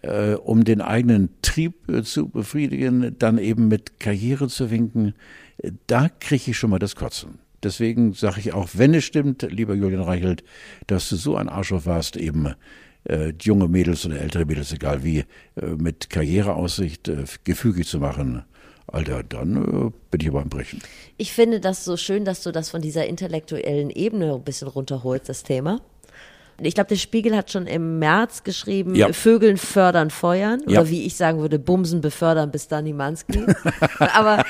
[0.00, 5.12] äh, um den eigenen Trieb äh, zu befriedigen, dann eben mit Karriere zu winken,
[5.86, 7.38] da kriege ich schon mal das Kotzen.
[7.62, 10.42] Deswegen sage ich auch, wenn es stimmt, lieber Julian Reichelt,
[10.86, 12.54] dass du so ein Arschloch warst, eben
[13.04, 15.18] äh, junge Mädels oder ältere Mädels, egal wie,
[15.56, 18.42] äh, mit Karriereaussicht äh, gefügig zu machen,
[18.86, 20.82] Alter, dann äh, bin ich aber am Brechen.
[21.16, 25.28] Ich finde das so schön, dass du das von dieser intellektuellen Ebene ein bisschen runterholst,
[25.28, 25.80] das Thema.
[26.66, 29.12] Ich glaube, der Spiegel hat schon im März geschrieben, Ja.
[29.12, 30.60] Vögeln fördern, feuern.
[30.66, 30.80] Ja.
[30.80, 33.44] Oder wie ich sagen würde, Bumsen befördern bis Dani Manski.
[33.98, 34.44] Aber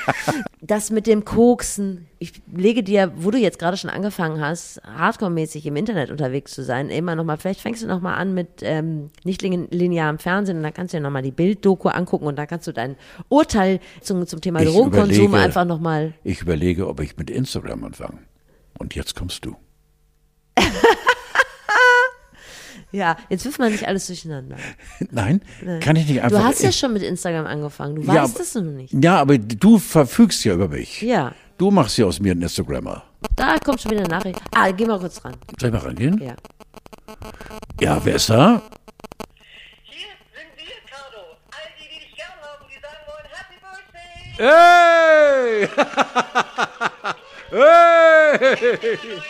[0.61, 5.65] das mit dem Koksen, ich lege dir, wo du jetzt gerade schon angefangen hast, hardcore-mäßig
[5.65, 9.41] im Internet unterwegs zu sein, immer nochmal, vielleicht fängst du nochmal an mit ähm, nicht
[9.41, 12.67] lin- linearem Fernsehen und dann kannst du dir nochmal die Bilddoku angucken und dann kannst
[12.67, 12.95] du dein
[13.29, 17.83] Urteil zum, zum Thema Ich Drogenkonsum überlege- einfach nochmal Ich überlege, ob ich mit Instagram
[17.83, 18.19] anfange.
[18.79, 19.55] Und jetzt kommst du.
[22.93, 24.55] Ja, jetzt wirft man nicht alles durcheinander.
[25.11, 25.41] Nein,
[25.81, 26.39] kann ich nicht einfach.
[26.39, 27.95] Du hast ja schon mit Instagram angefangen.
[27.95, 28.93] Du Ja, weißt es noch nicht.
[29.03, 31.01] ja, aber du verfügst ja über mich.
[31.01, 33.03] Ja, Du machst ja aus mir einen Instagrammer.
[33.35, 34.39] da kommt schon wieder eine Nachricht.
[34.55, 35.35] Ah, geh mal kurz ran.
[35.59, 36.19] Soll ich mal rangehen?
[36.21, 36.35] Ja.
[37.79, 38.61] Ja, wer ist da?
[39.83, 41.21] Hier sind wir, Carlo.
[41.51, 45.69] All die, die dich gern haben, die sagen wollen, Happy Birthday!
[48.49, 48.63] Hey!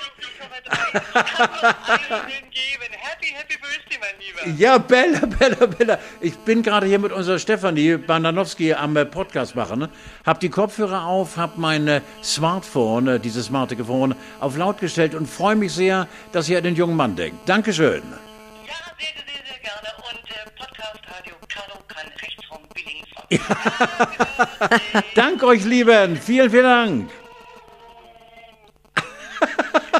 [0.53, 2.91] Allen geben.
[2.91, 4.59] Happy, happy Birthday, mein Lieber.
[4.59, 5.99] Ja, Bella, Bella, Bella.
[6.21, 9.79] Ich bin gerade hier mit unserer Stefanie Bandanowski am äh, Podcast machen.
[9.79, 9.89] Ne?
[10.25, 15.27] Hab die Kopfhörer auf, hab mein äh, Smartphone, äh, dieses Smartphone, auf laut gestellt und
[15.27, 17.49] freue mich sehr, dass ihr an den jungen Mann denkt.
[17.49, 18.03] Dankeschön.
[18.67, 19.89] Ja, sehr, sehr, sehr gerne.
[20.09, 25.01] Und äh, Podcast Radio Carlo kann rechts vom Billing fahren.
[25.15, 26.17] Dank euch, Lieben.
[26.17, 27.09] Vielen, vielen Dank.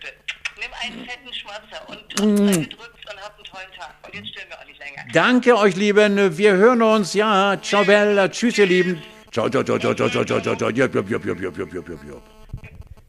[0.00, 0.12] Hütte.
[0.58, 3.94] Nimm einen fetten Schmatzer und und gedrückt und hab einen tollen Tag.
[4.04, 5.02] Und jetzt stören wir auch nicht länger.
[5.12, 6.36] Danke euch, Lieben.
[6.36, 7.14] Wir hören uns.
[7.14, 8.28] Ja, ciao, Bella.
[8.28, 9.02] Tschüss, ihr Lieben.
[9.30, 10.70] Ciao, ciao, ciao, ciao, ciao, ciao, ciao, ciao, ciao.
[10.70, 12.22] Jupp, jupp, jupp, jupp, jupp, jupp, jupp, jupp, jupp.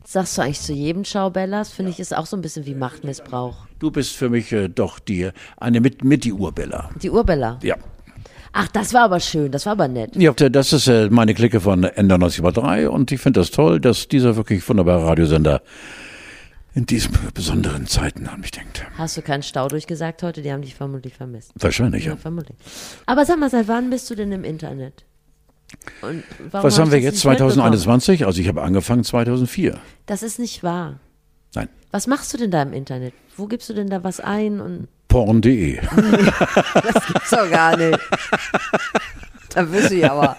[0.06, 1.72] Sagst du eigentlich zu jedem Ciao Bellas?
[1.72, 3.56] Finde ich, ist auch so ein bisschen wie Machtmissbrauch.
[3.80, 6.90] Du bist für mich äh, doch die, eine mit, mit die Urbella.
[7.02, 7.60] Die Urbella.
[7.64, 7.76] Ja.
[8.54, 10.16] Ach, das war aber schön, das war aber nett.
[10.16, 14.10] Ja, das ist äh, meine Clique von Ender 90,3 und ich finde das toll, dass
[14.10, 15.62] dieser wirklich wunderbare Radiosender
[16.74, 18.86] in diesen besonderen Zeiten an mich denkt.
[18.98, 20.42] Hast du keinen Stau durchgesagt heute?
[20.42, 21.52] Die haben dich vermutlich vermisst.
[21.56, 22.12] Wahrscheinlich, ja.
[22.12, 22.58] Ja, vermutlich.
[23.06, 25.06] Aber sag mal, seit wann bist du denn im Internet?
[26.52, 27.52] Was hab haben wir jetzt, nicht mitbekommen?
[27.52, 28.26] 2021?
[28.26, 29.80] Also ich habe angefangen 2004.
[30.06, 31.00] Das ist nicht wahr.
[31.56, 33.14] Nein, Was machst du denn da im Internet?
[33.36, 34.62] Wo gibst du denn da was ein?
[34.62, 35.80] Und porn.de.
[35.96, 38.00] das gibt's doch gar nicht.
[39.56, 40.38] Da wirst du ja aber.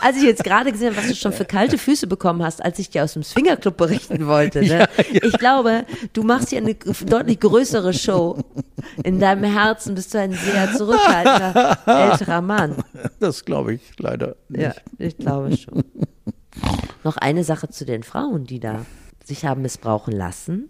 [0.00, 2.78] Als ich jetzt gerade gesehen habe, was du schon für kalte Füße bekommen hast, als
[2.78, 4.62] ich dir aus dem Swingerclub berichten wollte.
[4.62, 4.88] Ne?
[5.12, 8.38] Ich glaube, du machst hier eine deutlich größere Show.
[9.02, 12.76] In deinem Herzen bist du ein sehr zurückhaltender älterer Mann.
[13.18, 14.62] Das glaube ich leider nicht.
[14.62, 15.84] Ja, ich glaube schon.
[17.04, 18.84] Noch eine Sache zu den Frauen, die da
[19.24, 20.68] sich haben missbrauchen lassen.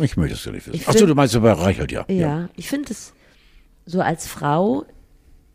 [0.00, 0.76] Ich möchte es gar nicht wissen.
[0.76, 2.04] Ich Achso, du meinst bei Reichelt, ja.
[2.08, 3.12] Ja, ich finde es
[3.84, 4.84] so als Frau,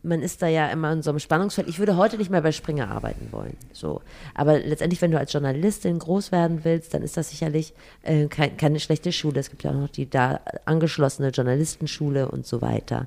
[0.02, 1.68] man ist da ja immer in so einem Spannungsfeld.
[1.68, 3.56] Ich würde heute nicht mehr bei Springer arbeiten wollen.
[3.72, 4.00] So.
[4.34, 7.72] Aber letztendlich, wenn du als Journalistin groß werden willst, dann ist das sicherlich
[8.02, 9.38] äh, kein, keine schlechte Schule.
[9.38, 13.06] Es gibt ja auch noch die da angeschlossene Journalistenschule und so weiter.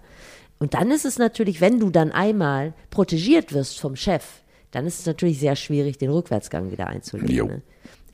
[0.57, 4.25] Und dann ist es natürlich, wenn du dann einmal protegiert wirst vom Chef,
[4.71, 7.27] dann ist es natürlich sehr schwierig, den Rückwärtsgang wieder einzulegen.
[7.47, 7.61] Ne?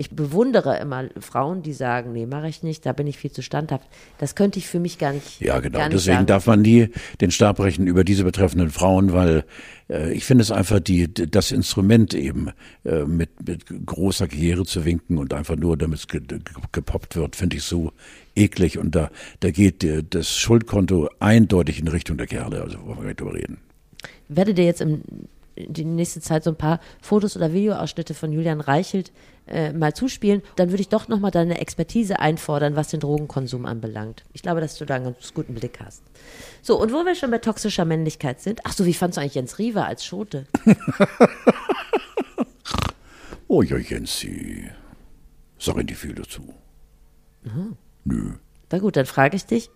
[0.01, 3.43] Ich bewundere immer Frauen, die sagen, nee, mache ich nicht, da bin ich viel zu
[3.43, 3.87] standhaft.
[4.17, 5.39] Das könnte ich für mich gar nicht.
[5.39, 5.77] Ja, genau.
[5.89, 6.25] Deswegen sagen.
[6.25, 6.89] darf man nie
[7.21, 9.45] den Stab brechen über diese betreffenden Frauen, weil
[9.91, 12.49] äh, ich finde es einfach die, das Instrument eben
[12.83, 16.39] äh, mit, mit großer Karriere zu winken und einfach nur, damit es ge, ge,
[16.71, 17.91] gepoppt wird, finde ich so
[18.35, 18.79] eklig.
[18.79, 22.63] Und da, da geht äh, das Schuldkonto eindeutig in Richtung der Kerle.
[22.63, 23.59] Also wollen wir nicht drüber reden.
[24.29, 25.03] werdet ihr jetzt im
[25.55, 29.11] die nächste Zeit so ein paar Fotos oder Videoausschnitte von Julian Reichelt
[29.51, 34.23] äh, mal zuspielen, dann würde ich doch nochmal deine Expertise einfordern, was den Drogenkonsum anbelangt.
[34.33, 36.03] Ich glaube, dass du da einen ganz guten Blick hast.
[36.61, 39.35] So, und wo wir schon bei toxischer Männlichkeit sind, ach so, wie fandst du eigentlich
[39.35, 40.45] Jens Riewer als Schote?
[43.53, 44.69] Oh ja, Jensi.
[45.59, 46.53] Sag in die Fühle zu.
[48.05, 48.35] Nö.
[48.71, 49.69] Na gut, dann frage ich dich,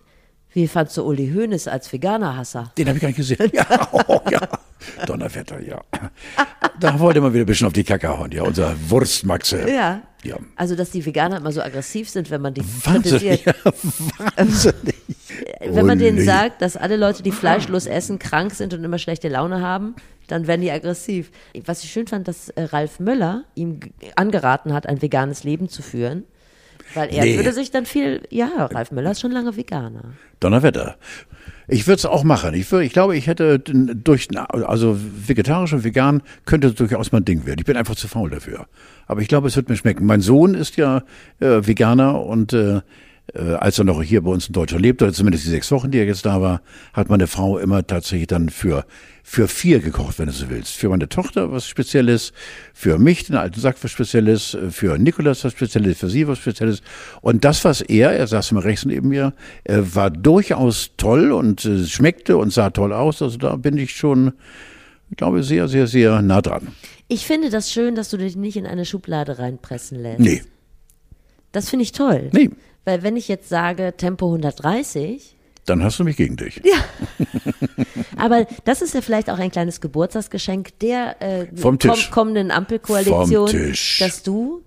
[0.56, 2.72] wie fandst du Uli Hoeneß als Veganer-Hasser?
[2.78, 3.50] Den habe ich gar nicht gesehen.
[3.52, 4.40] Ja, oh, ja.
[5.04, 5.82] Donnerwetter, ja.
[6.80, 8.42] Da wollte man wieder ein bisschen auf die Kacke hauen, ja.
[8.42, 9.70] Unser Wurstmaxe.
[9.70, 10.00] Ja.
[10.24, 10.38] Ja.
[10.56, 13.44] Also, dass die Veganer immer so aggressiv sind, wenn man die Wahnsinnig.
[13.44, 13.64] kritisiert.
[13.64, 14.94] Ja, wahnsinnig.
[15.60, 19.28] Wenn man denen sagt, dass alle Leute, die fleischlos essen, krank sind und immer schlechte
[19.28, 19.94] Laune haben,
[20.26, 21.32] dann werden die aggressiv.
[21.66, 23.80] Was ich schön fand, dass äh, Ralf Möller ihm
[24.16, 26.24] angeraten hat, ein veganes Leben zu führen.
[26.94, 27.36] Weil er Nee.
[27.36, 30.12] würde sich dann viel, ja, Ralf Möller ist schon lange Veganer.
[30.40, 30.96] Donnerwetter.
[31.68, 32.54] Ich würde es auch machen.
[32.54, 37.44] Ich, würd, ich glaube, ich hätte durch, also vegetarisch und vegan könnte durchaus mein Ding
[37.44, 37.58] werden.
[37.58, 38.66] Ich bin einfach zu faul dafür.
[39.06, 40.06] Aber ich glaube, es wird mir schmecken.
[40.06, 41.02] Mein Sohn ist ja
[41.40, 42.82] äh, Veganer und äh,
[43.34, 45.90] äh, als er noch hier bei uns in Deutschland lebt, oder zumindest die sechs Wochen,
[45.90, 46.62] die er jetzt da war,
[46.92, 48.84] hat meine Frau immer tatsächlich dann für
[49.28, 50.76] für vier gekocht, wenn du so willst.
[50.76, 52.32] Für meine Tochter was Spezielles,
[52.72, 56.80] für mich, den alten Sack was Spezielles, für Nikolas was Spezielles, für sie was Spezielles.
[57.22, 61.64] Und das, was er, er saß immer rechts neben mir, äh, war durchaus toll und
[61.64, 63.20] äh, schmeckte und sah toll aus.
[63.20, 64.32] Also da bin ich schon,
[65.10, 66.68] ich glaube, sehr, sehr, sehr nah dran.
[67.08, 70.20] Ich finde das schön, dass du dich nicht in eine Schublade reinpressen lässt.
[70.20, 70.42] Nee,
[71.50, 72.28] Das finde ich toll.
[72.32, 72.50] nee,
[72.86, 76.62] Weil wenn ich jetzt sage Tempo 130, dann hast du mich gegen dich.
[78.16, 82.10] aber das ist ja vielleicht auch ein kleines Geburtstagsgeschenk der äh, Vom Tisch.
[82.12, 83.98] kommenden Ampelkoalition, Vom Tisch.
[83.98, 84.62] dass du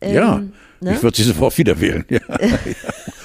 [0.00, 0.42] ähm, ja,
[0.80, 0.94] ne?
[0.94, 2.04] ich würde sie sofort wieder wählen.
[2.10, 2.20] Ja.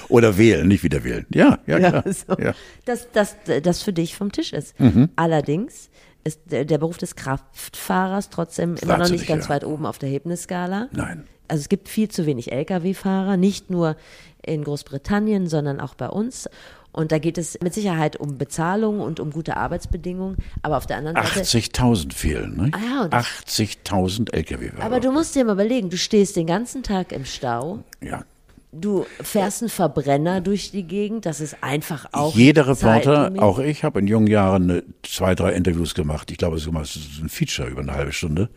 [0.10, 1.26] Oder wählen, nicht wieder wählen.
[1.34, 2.04] Ja, ja, klar.
[2.06, 2.34] so.
[2.38, 2.52] Ja.
[2.52, 2.56] Mhm.
[2.86, 4.76] dass das, das für dich vom Tisch ist.
[5.16, 5.90] Allerdings
[6.24, 9.50] ist der, Beruf des Kraftfahrers trotzdem immer noch nicht ganz ja.
[9.52, 10.90] weit oben auf der Ergebnisskala.
[10.92, 11.24] Nein.
[11.48, 13.96] Also es gibt viel zu wenig Lkw-Fahrer, nicht nur
[14.42, 16.50] in Großbritannien, sondern auch bei uns.
[16.92, 20.38] Und da geht es mit Sicherheit um Bezahlung und um gute Arbeitsbedingungen.
[20.62, 22.72] Aber auf der anderen Seite 80.000 fehlen, ne?
[22.72, 24.84] Ah ja, und das- 80.000 LKW-Fahrer.
[24.86, 28.24] aber du musst dir mal überlegen, du stehst den ganzen Tag im Stau, ja.
[28.72, 33.84] du fährst einen Verbrenner durch die Gegend, das ist einfach auch Jeder Reporter, auch ich,
[33.84, 36.30] habe in jungen Jahren zwei, drei Interviews gemacht.
[36.30, 38.50] Ich glaube es ist ein Feature über eine halbe Stunde.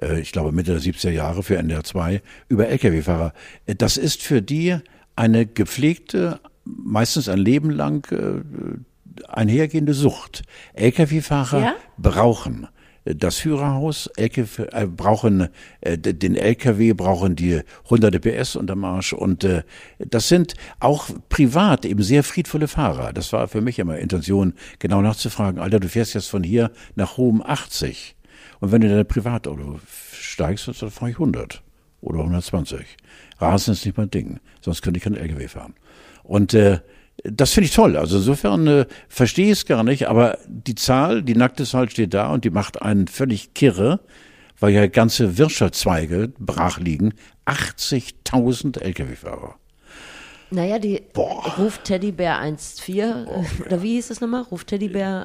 [0.00, 3.32] Äh, Ich glaube Mitte der 70er Jahre für NDR 2 über Lkw-Fahrer.
[3.66, 4.76] Äh, Das ist für die
[5.16, 10.42] eine gepflegte, meistens ein Leben lang äh, einhergehende Sucht.
[10.74, 11.74] Lkw-Fahrer Ja?
[11.98, 12.68] brauchen
[13.04, 15.48] das Führerhaus, LKW, äh, brauchen
[15.80, 19.62] äh, den LKW, brauchen die hunderte PS unterm Arsch und äh,
[19.98, 23.12] das sind auch privat eben sehr friedvolle Fahrer.
[23.14, 27.16] Das war für mich immer Intention, genau nachzufragen, Alter, du fährst jetzt von hier nach
[27.16, 28.16] Rom 80
[28.60, 29.80] und wenn du in dein Privatauto
[30.12, 31.62] steigst, dann fahre ich 100
[32.00, 32.80] oder 120.
[33.38, 35.74] Rasen ist nicht mein Ding, sonst könnte ich kein LKW fahren.
[36.22, 36.80] Und äh,
[37.24, 37.96] das finde ich toll.
[37.96, 42.14] Also insofern äh, verstehe ich es gar nicht, aber die Zahl, die nackte Zahl steht
[42.14, 44.00] da und die macht einen völlig kirre,
[44.58, 47.14] weil ja ganze Wirtschaftszweige brach liegen.
[47.46, 49.59] 80.000 Lkw-Fahrer.
[50.50, 51.02] Naja, die
[51.58, 54.42] ruft Teddybär 1.4, äh, oder wie hieß es nochmal?
[54.42, 55.24] Ruft Teddybär,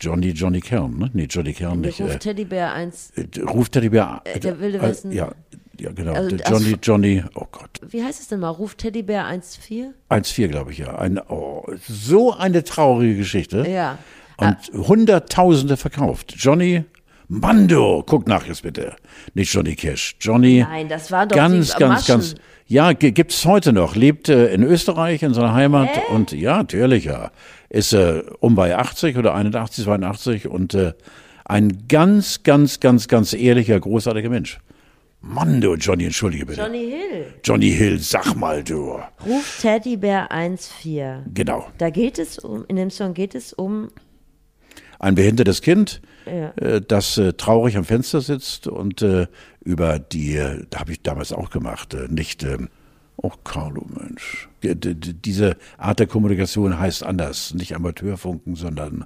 [0.00, 1.10] Johnny, Johnny Kern, ne?
[1.12, 2.00] Nee, Johnny Kern nicht.
[2.00, 4.22] ruft Äh, Teddybär 1, äh, ruft Teddybär.
[4.24, 5.12] Äh, der wilde äh, Westen.
[5.12, 5.32] Ja,
[5.78, 6.12] ja, genau.
[6.12, 7.80] Also, Johnny, Johnny, oh Gott.
[7.86, 8.50] wie heißt es denn mal?
[8.50, 9.90] Ruft Teddybär 1.4?
[10.10, 10.96] 1,4 glaube ich, ja.
[10.96, 13.68] Ein, oh, so eine traurige Geschichte.
[13.68, 13.98] Ja.
[14.38, 14.56] Und
[14.88, 16.34] Hunderttausende verkauft.
[16.36, 16.84] Johnny
[17.40, 18.94] Mando, guck nach jetzt bitte.
[19.32, 20.16] Nicht Johnny Cash.
[20.20, 20.60] Johnny.
[20.68, 22.34] Nein, das war doch ganz, ganz, ganz.
[22.66, 23.96] Ja, ge- gibt's heute noch.
[23.96, 25.88] Lebt äh, in Österreich, in seiner Heimat.
[26.10, 27.30] Und ja, natürlich, ja.
[27.70, 30.92] Ist äh, um bei 80 oder 81, 82 und äh,
[31.46, 34.58] ein ganz, ganz, ganz, ganz ehrlicher, großartiger Mensch.
[35.22, 36.60] Mando, Johnny, entschuldige bitte.
[36.60, 37.32] Johnny Hill.
[37.42, 38.98] Johnny Hill, sag mal du.
[39.26, 41.22] Ruft Teddybär 1.4.
[41.32, 41.66] Genau.
[41.78, 43.88] Da geht es um, in dem Song geht es um,
[44.98, 46.50] ein behindertes Kind, Ja.
[46.56, 49.26] äh, das äh, traurig am Fenster sitzt und äh,
[49.64, 52.46] über die, äh, da habe ich damals auch gemacht, äh, nicht,
[53.16, 59.04] oh Carlo Mensch, diese Art der Kommunikation heißt anders, nicht Amateurfunken, sondern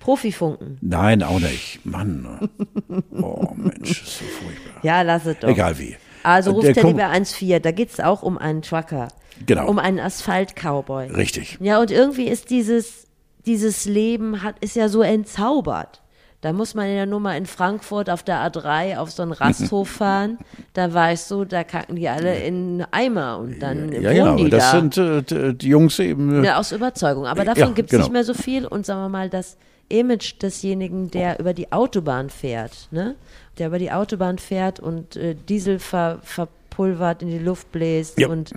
[0.00, 0.78] Profifunken.
[0.80, 2.48] nein, auch nicht, Mann,
[3.20, 4.80] oh Mensch, ist so furchtbar.
[4.82, 5.48] Ja, lass es doch.
[5.48, 5.96] Egal wie.
[6.22, 7.60] Also ruft Kom- Teddybär 1.4.
[7.60, 9.08] Da geht es auch um einen Trucker.
[9.46, 9.68] Genau.
[9.68, 11.08] Um einen Asphalt-Cowboy.
[11.12, 11.58] Richtig.
[11.60, 13.06] Ja, und irgendwie ist dieses,
[13.46, 16.02] dieses Leben hat, ist ja so entzaubert.
[16.40, 19.88] Da muss man ja nur mal in Frankfurt auf der A3 auf so einen Rasthof
[19.98, 20.38] fahren.
[20.72, 24.48] Da weißt du, da kacken die alle in Eimer und dann Ja, wohnen genau, die
[24.50, 24.80] das da.
[24.80, 26.42] sind äh, die Jungs eben.
[26.44, 27.26] Äh, ja, aus Überzeugung.
[27.26, 28.04] Aber davon Ja, gibt es genau.
[28.04, 28.66] nicht mehr so viel.
[28.66, 29.56] Und sagen wir mal, das
[29.88, 33.16] Image desjenigen, der über die Autobahn fährt, ne?
[33.58, 38.28] Der über die Autobahn fährt und äh, Diesel ver, verpulvert in die Luft bläst Ja.
[38.28, 38.52] und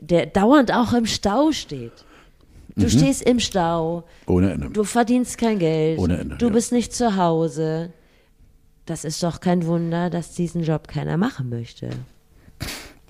[0.00, 1.92] der dauernd auch im Stau steht.
[2.76, 2.90] Du Mhm.
[2.90, 4.68] stehst im Stau, Ohne Ende.
[4.70, 6.52] du verdienst kein Geld, Ohne Ende, du ja.
[6.52, 7.90] bist nicht zu Hause.
[8.84, 11.88] Das ist doch kein Wunder, dass diesen Job keiner machen möchte.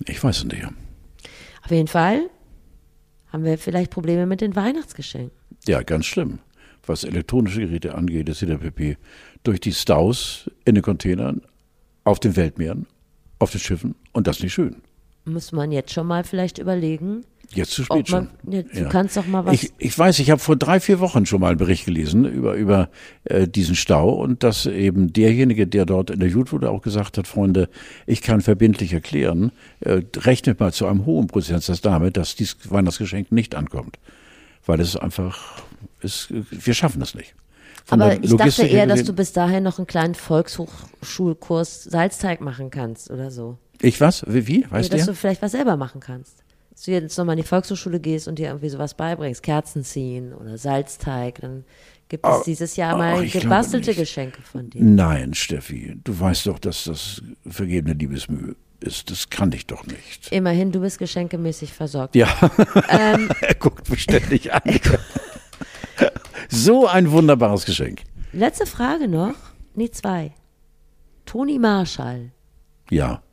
[0.05, 0.63] Ich weiß es nicht.
[1.63, 2.29] Auf jeden Fall
[3.31, 5.37] haben wir vielleicht Probleme mit den Weihnachtsgeschenken.
[5.67, 6.39] Ja, ganz schlimm.
[6.85, 8.95] Was elektronische Geräte angeht, ist der PP
[9.43, 11.41] durch die Staus in den Containern,
[12.05, 12.87] auf den Weltmeeren,
[13.39, 14.77] auf den Schiffen und das nicht schön.
[15.25, 18.53] Muss man jetzt schon mal vielleicht überlegen, Jetzt zu spät man, schon.
[18.53, 19.53] ja, du kannst doch mal was.
[19.53, 22.55] Ich, ich weiß, ich habe vor drei, vier Wochen schon mal einen Bericht gelesen über,
[22.55, 22.89] über
[23.23, 27.27] äh, diesen Stau und dass eben derjenige, der dort in der Jutwude auch gesagt hat,
[27.27, 27.69] Freunde,
[28.05, 33.31] ich kann verbindlich erklären, äh, rechnet mal zu einem hohen Prozentsatz damit, dass dieses Weihnachtsgeschenk
[33.31, 33.97] nicht ankommt.
[34.65, 35.61] Weil es einfach,
[36.01, 37.33] ist, wir schaffen es nicht.
[37.85, 42.69] Von aber ich dachte eher, dass du bis dahin noch einen kleinen Volkshochschulkurs Salzteig machen
[42.69, 43.57] kannst oder so.
[43.81, 44.25] Ich was?
[44.27, 44.47] Wie?
[44.47, 44.65] wie?
[44.69, 46.43] Weißt ja, dass du vielleicht was selber machen kannst.
[46.77, 49.41] Dass du jetzt nochmal in die Volkshochschule gehst und dir irgendwie sowas beibringst.
[49.41, 51.41] Kerzen ziehen oder Salzteig.
[51.41, 51.63] Dann
[52.07, 53.95] gibt es Oh, dieses Jahr oh, mal glaube gebastelte.
[53.95, 54.83] Geschenke von dir.
[54.83, 59.09] Nein, Steffi, du weißt doch, dass das vergebene Liebesmühe ist.
[59.09, 60.31] Das kann ich doch nicht.
[60.31, 62.15] Immerhin, du bist geschenkemäßig versorgt.
[62.15, 62.27] Ja,
[62.89, 64.61] Ähm, er guckt mich ständig an.
[66.47, 68.03] so ein wunderbares Geschenk.
[68.33, 69.33] letzte Frage noch.
[69.73, 70.31] Nee, zwei.
[71.25, 72.31] Toni Marshall.
[72.91, 73.23] Ja.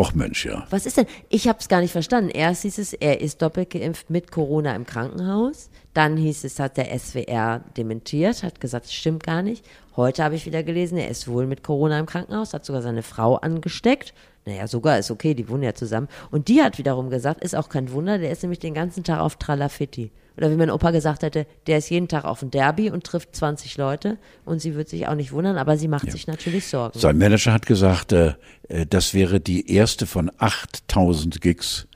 [0.00, 0.66] Och Mensch, ja.
[0.70, 1.04] Was ist denn?
[1.28, 2.30] Ich habe es gar nicht verstanden.
[2.30, 5.68] Erst hieß es, er ist doppelt geimpft mit Corona im Krankenhaus.
[5.92, 9.62] Dann hieß es, hat der SWR dementiert, hat gesagt, es stimmt gar nicht.
[9.96, 13.02] Heute habe ich wieder gelesen, er ist wohl mit Corona im Krankenhaus, hat sogar seine
[13.02, 14.14] Frau angesteckt.
[14.46, 16.08] Naja, sogar ist okay, die wohnen ja zusammen.
[16.30, 19.20] Und die hat wiederum gesagt, ist auch kein Wunder, der ist nämlich den ganzen Tag
[19.20, 20.12] auf Tralafitti.
[20.36, 23.36] Oder wie mein Opa gesagt hätte, der ist jeden Tag auf dem Derby und trifft
[23.36, 24.16] 20 Leute.
[24.46, 26.98] Und sie wird sich auch nicht wundern, aber sie macht sich natürlich Sorgen.
[26.98, 28.34] Sein Manager hat gesagt, äh,
[28.68, 31.86] äh, das wäre die erste von 8000 Gigs,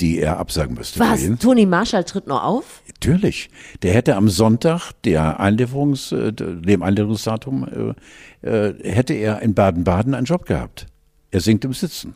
[0.00, 1.00] die er absagen müsste.
[1.00, 1.26] Was?
[1.40, 2.82] Toni Marshall tritt noch auf?
[2.86, 3.50] Natürlich.
[3.82, 7.94] Der hätte am Sonntag, der Einlieferungs, äh, dem Einlieferungsdatum,
[8.42, 10.86] äh, äh, hätte er in Baden-Baden einen Job gehabt.
[11.30, 12.14] Er singt im Sitzen.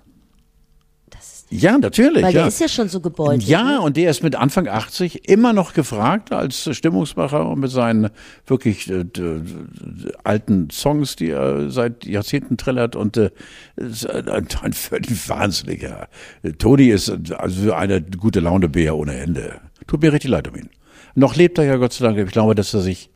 [1.53, 2.23] Ja, natürlich.
[2.23, 2.41] weil ja.
[2.43, 3.43] der ist ja schon so gebeutelt.
[3.43, 3.81] Ja, ne?
[3.81, 8.11] und der ist mit Anfang 80 immer noch gefragt als Stimmungsmacher und mit seinen
[8.47, 9.05] wirklich äh,
[10.23, 13.31] alten Songs, die er seit Jahrzehnten trällert und äh,
[13.77, 16.09] ein, völlig wahnsinniger.
[16.59, 19.61] Toni ist äh, also eine gute Launebär ohne Ende.
[19.89, 20.71] Tut mir richtig leid um ihn.
[21.17, 22.17] Noch lebt er ja Gott sei Dank.
[22.19, 23.11] Ich glaube, dass er sich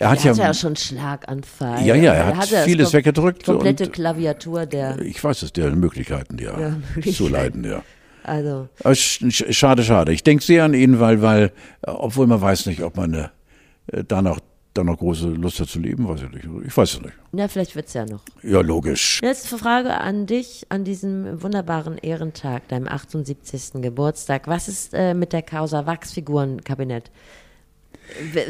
[0.00, 1.84] er hat Er hatte ja, ja schon Schlaganfall.
[1.86, 5.52] Ja, ja, er hat hatte das vieles weggedrückt Komplette und- Klaviatur der, ich weiß es,
[5.52, 7.12] der Möglichkeiten, ja, Ja, Möglichkeiten.
[7.16, 7.82] zu leiden, ja.
[8.24, 10.12] also, Schade, schade.
[10.12, 11.44] Ich denke sehr an ihn, weil, weil,
[11.82, 14.38] äh, obwohl man weiß nicht, ob man äh, da noch,
[14.74, 16.48] da noch große Lust hat zu leben, weiß ich nicht.
[16.66, 17.14] Ich weiß es nicht.
[17.32, 18.20] na, vielleicht wird's ja noch.
[18.42, 19.20] Ja, logisch.
[19.22, 23.80] Letzte Frage an dich an diesem wunderbaren Ehrentag, deinem 78.
[23.82, 24.46] Geburtstag.
[24.46, 27.10] Was ist äh, mit der Causa Wachsfigurenkabinett?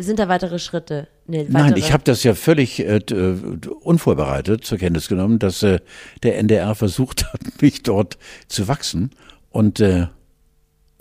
[0.00, 1.08] Sind da weitere Schritte?
[1.26, 3.36] Nee, Nein, weitere- ich habe das ja völlig äh, äh,
[3.80, 5.80] unvorbereitet zur Kenntnis genommen, dass äh,
[6.22, 9.10] der NDR versucht hat, mich dort zu wachsen.
[9.50, 10.06] Und äh,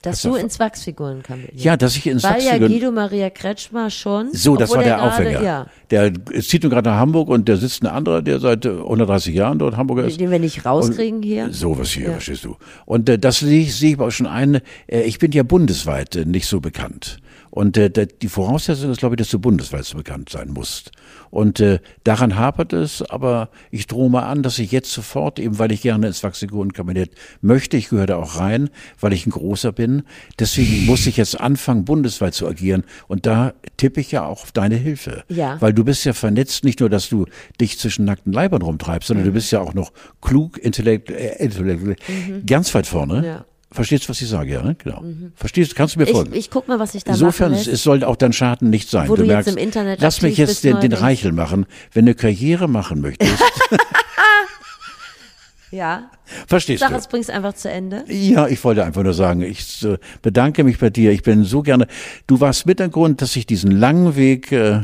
[0.01, 1.51] Dass das du ins Wachsfigurenkabinett.
[1.55, 4.33] ja, dass ich ins Weil ja Wachsfiguren- Guido Maria Kretschmer schon.
[4.33, 5.43] So, das war der er gerade- Aufhänger.
[5.43, 8.69] Ja, Der zieht nun gerade nach Hamburg und da sitzt ein anderer, der seit äh,
[8.69, 10.19] 130 Jahren dort Hamburger ist.
[10.19, 11.51] den wir nicht rauskriegen hier.
[11.53, 12.11] Sowas hier, Ja.
[12.13, 12.57] verstehst du.
[12.85, 14.55] Und äh, das sehe ich, sehe ich aber auch schon ein,
[14.87, 17.19] äh, ich bin ja bundesweit äh, nicht so bekannt.
[17.57, 20.91] Und äh, die Voraussetzung ist, glaube ich, dass du bundesweit bekannt sein musst.
[21.31, 25.57] Und äh, daran hapert es, aber ich drohe mal an, dass ich jetzt sofort, eben
[25.57, 27.09] weil ich gerne ins Wachsfigurenkabinett
[27.41, 30.03] möchte, ich gehöre da auch rein, weil ich ein großer bin,
[30.37, 32.83] deswegen muss ich jetzt anfangen, bundesweit zu agieren.
[33.07, 35.23] Und da tippe ich ja auch auf deine Hilfe.
[35.27, 35.59] Ja.
[35.59, 37.25] Weil du bist ja vernetzt, nicht nur, dass du
[37.59, 42.03] dich zwischen nackten Leibern rumtreibst, sondern du bist ja auch noch klug, intellekt, äh, intellekt
[42.45, 43.17] ganz weit vorne.
[43.17, 43.23] Mhm.
[43.25, 43.45] Ja.
[43.69, 43.75] Mhm.
[43.75, 44.61] Verstehst du, was ich sage, ja?
[44.63, 44.75] ne?
[44.75, 45.03] Genau.
[45.35, 46.33] Verstehst du, kannst du mir Ich, folgen?
[46.33, 47.73] ich guck mal, was ich da Insofern, es, lässt.
[47.75, 49.09] es soll auch dein Schaden nicht sein.
[49.09, 50.93] Wo du jetzt merkst, im Internet lass mich jetzt den, den.
[50.93, 51.65] Reichel machen.
[51.91, 53.33] Wenn du Karriere machen möchtest,
[55.69, 56.09] Ja.
[56.47, 56.95] verstehst Sag, du?
[56.95, 58.05] es bring's einfach zu Ende.
[58.07, 61.11] Ja, ich wollte einfach nur sagen, ich äh, bedanke mich bei dir.
[61.11, 61.87] Ich bin so gerne.
[62.25, 64.81] Du warst mit der Grund, dass ich diesen langen Weg äh,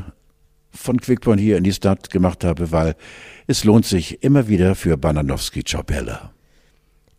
[0.72, 2.96] von Quickborn hier in die Stadt gemacht habe, weil
[3.48, 5.64] es lohnt sich immer wieder für Bananowski.
[5.64, 6.32] Ciao, Bella.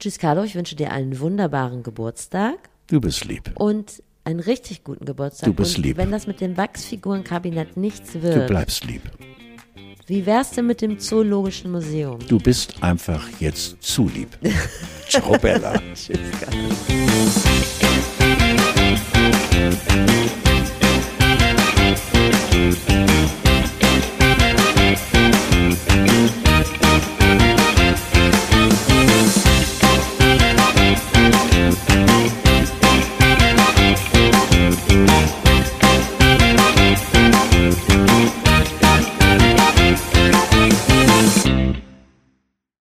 [0.04, 0.42] Tschüss, Carlo.
[0.42, 2.68] Ich wünsche dir einen wunderbaren Geburtstag.
[2.88, 3.50] Du bist lieb.
[3.54, 5.46] Und einen richtig guten Geburtstag.
[5.46, 5.96] Du bist Und lieb.
[5.96, 8.36] Wenn das mit dem Wachsfigurenkabinett nichts wird.
[8.36, 9.00] Du bleibst lieb.
[10.06, 12.18] Wie wär's denn mit dem Zoologischen Museum?
[12.28, 14.28] Du bist einfach jetzt zu lieb.
[15.08, 15.80] Ciao, Bella.
[15.94, 16.68] Tschüss, Carlo.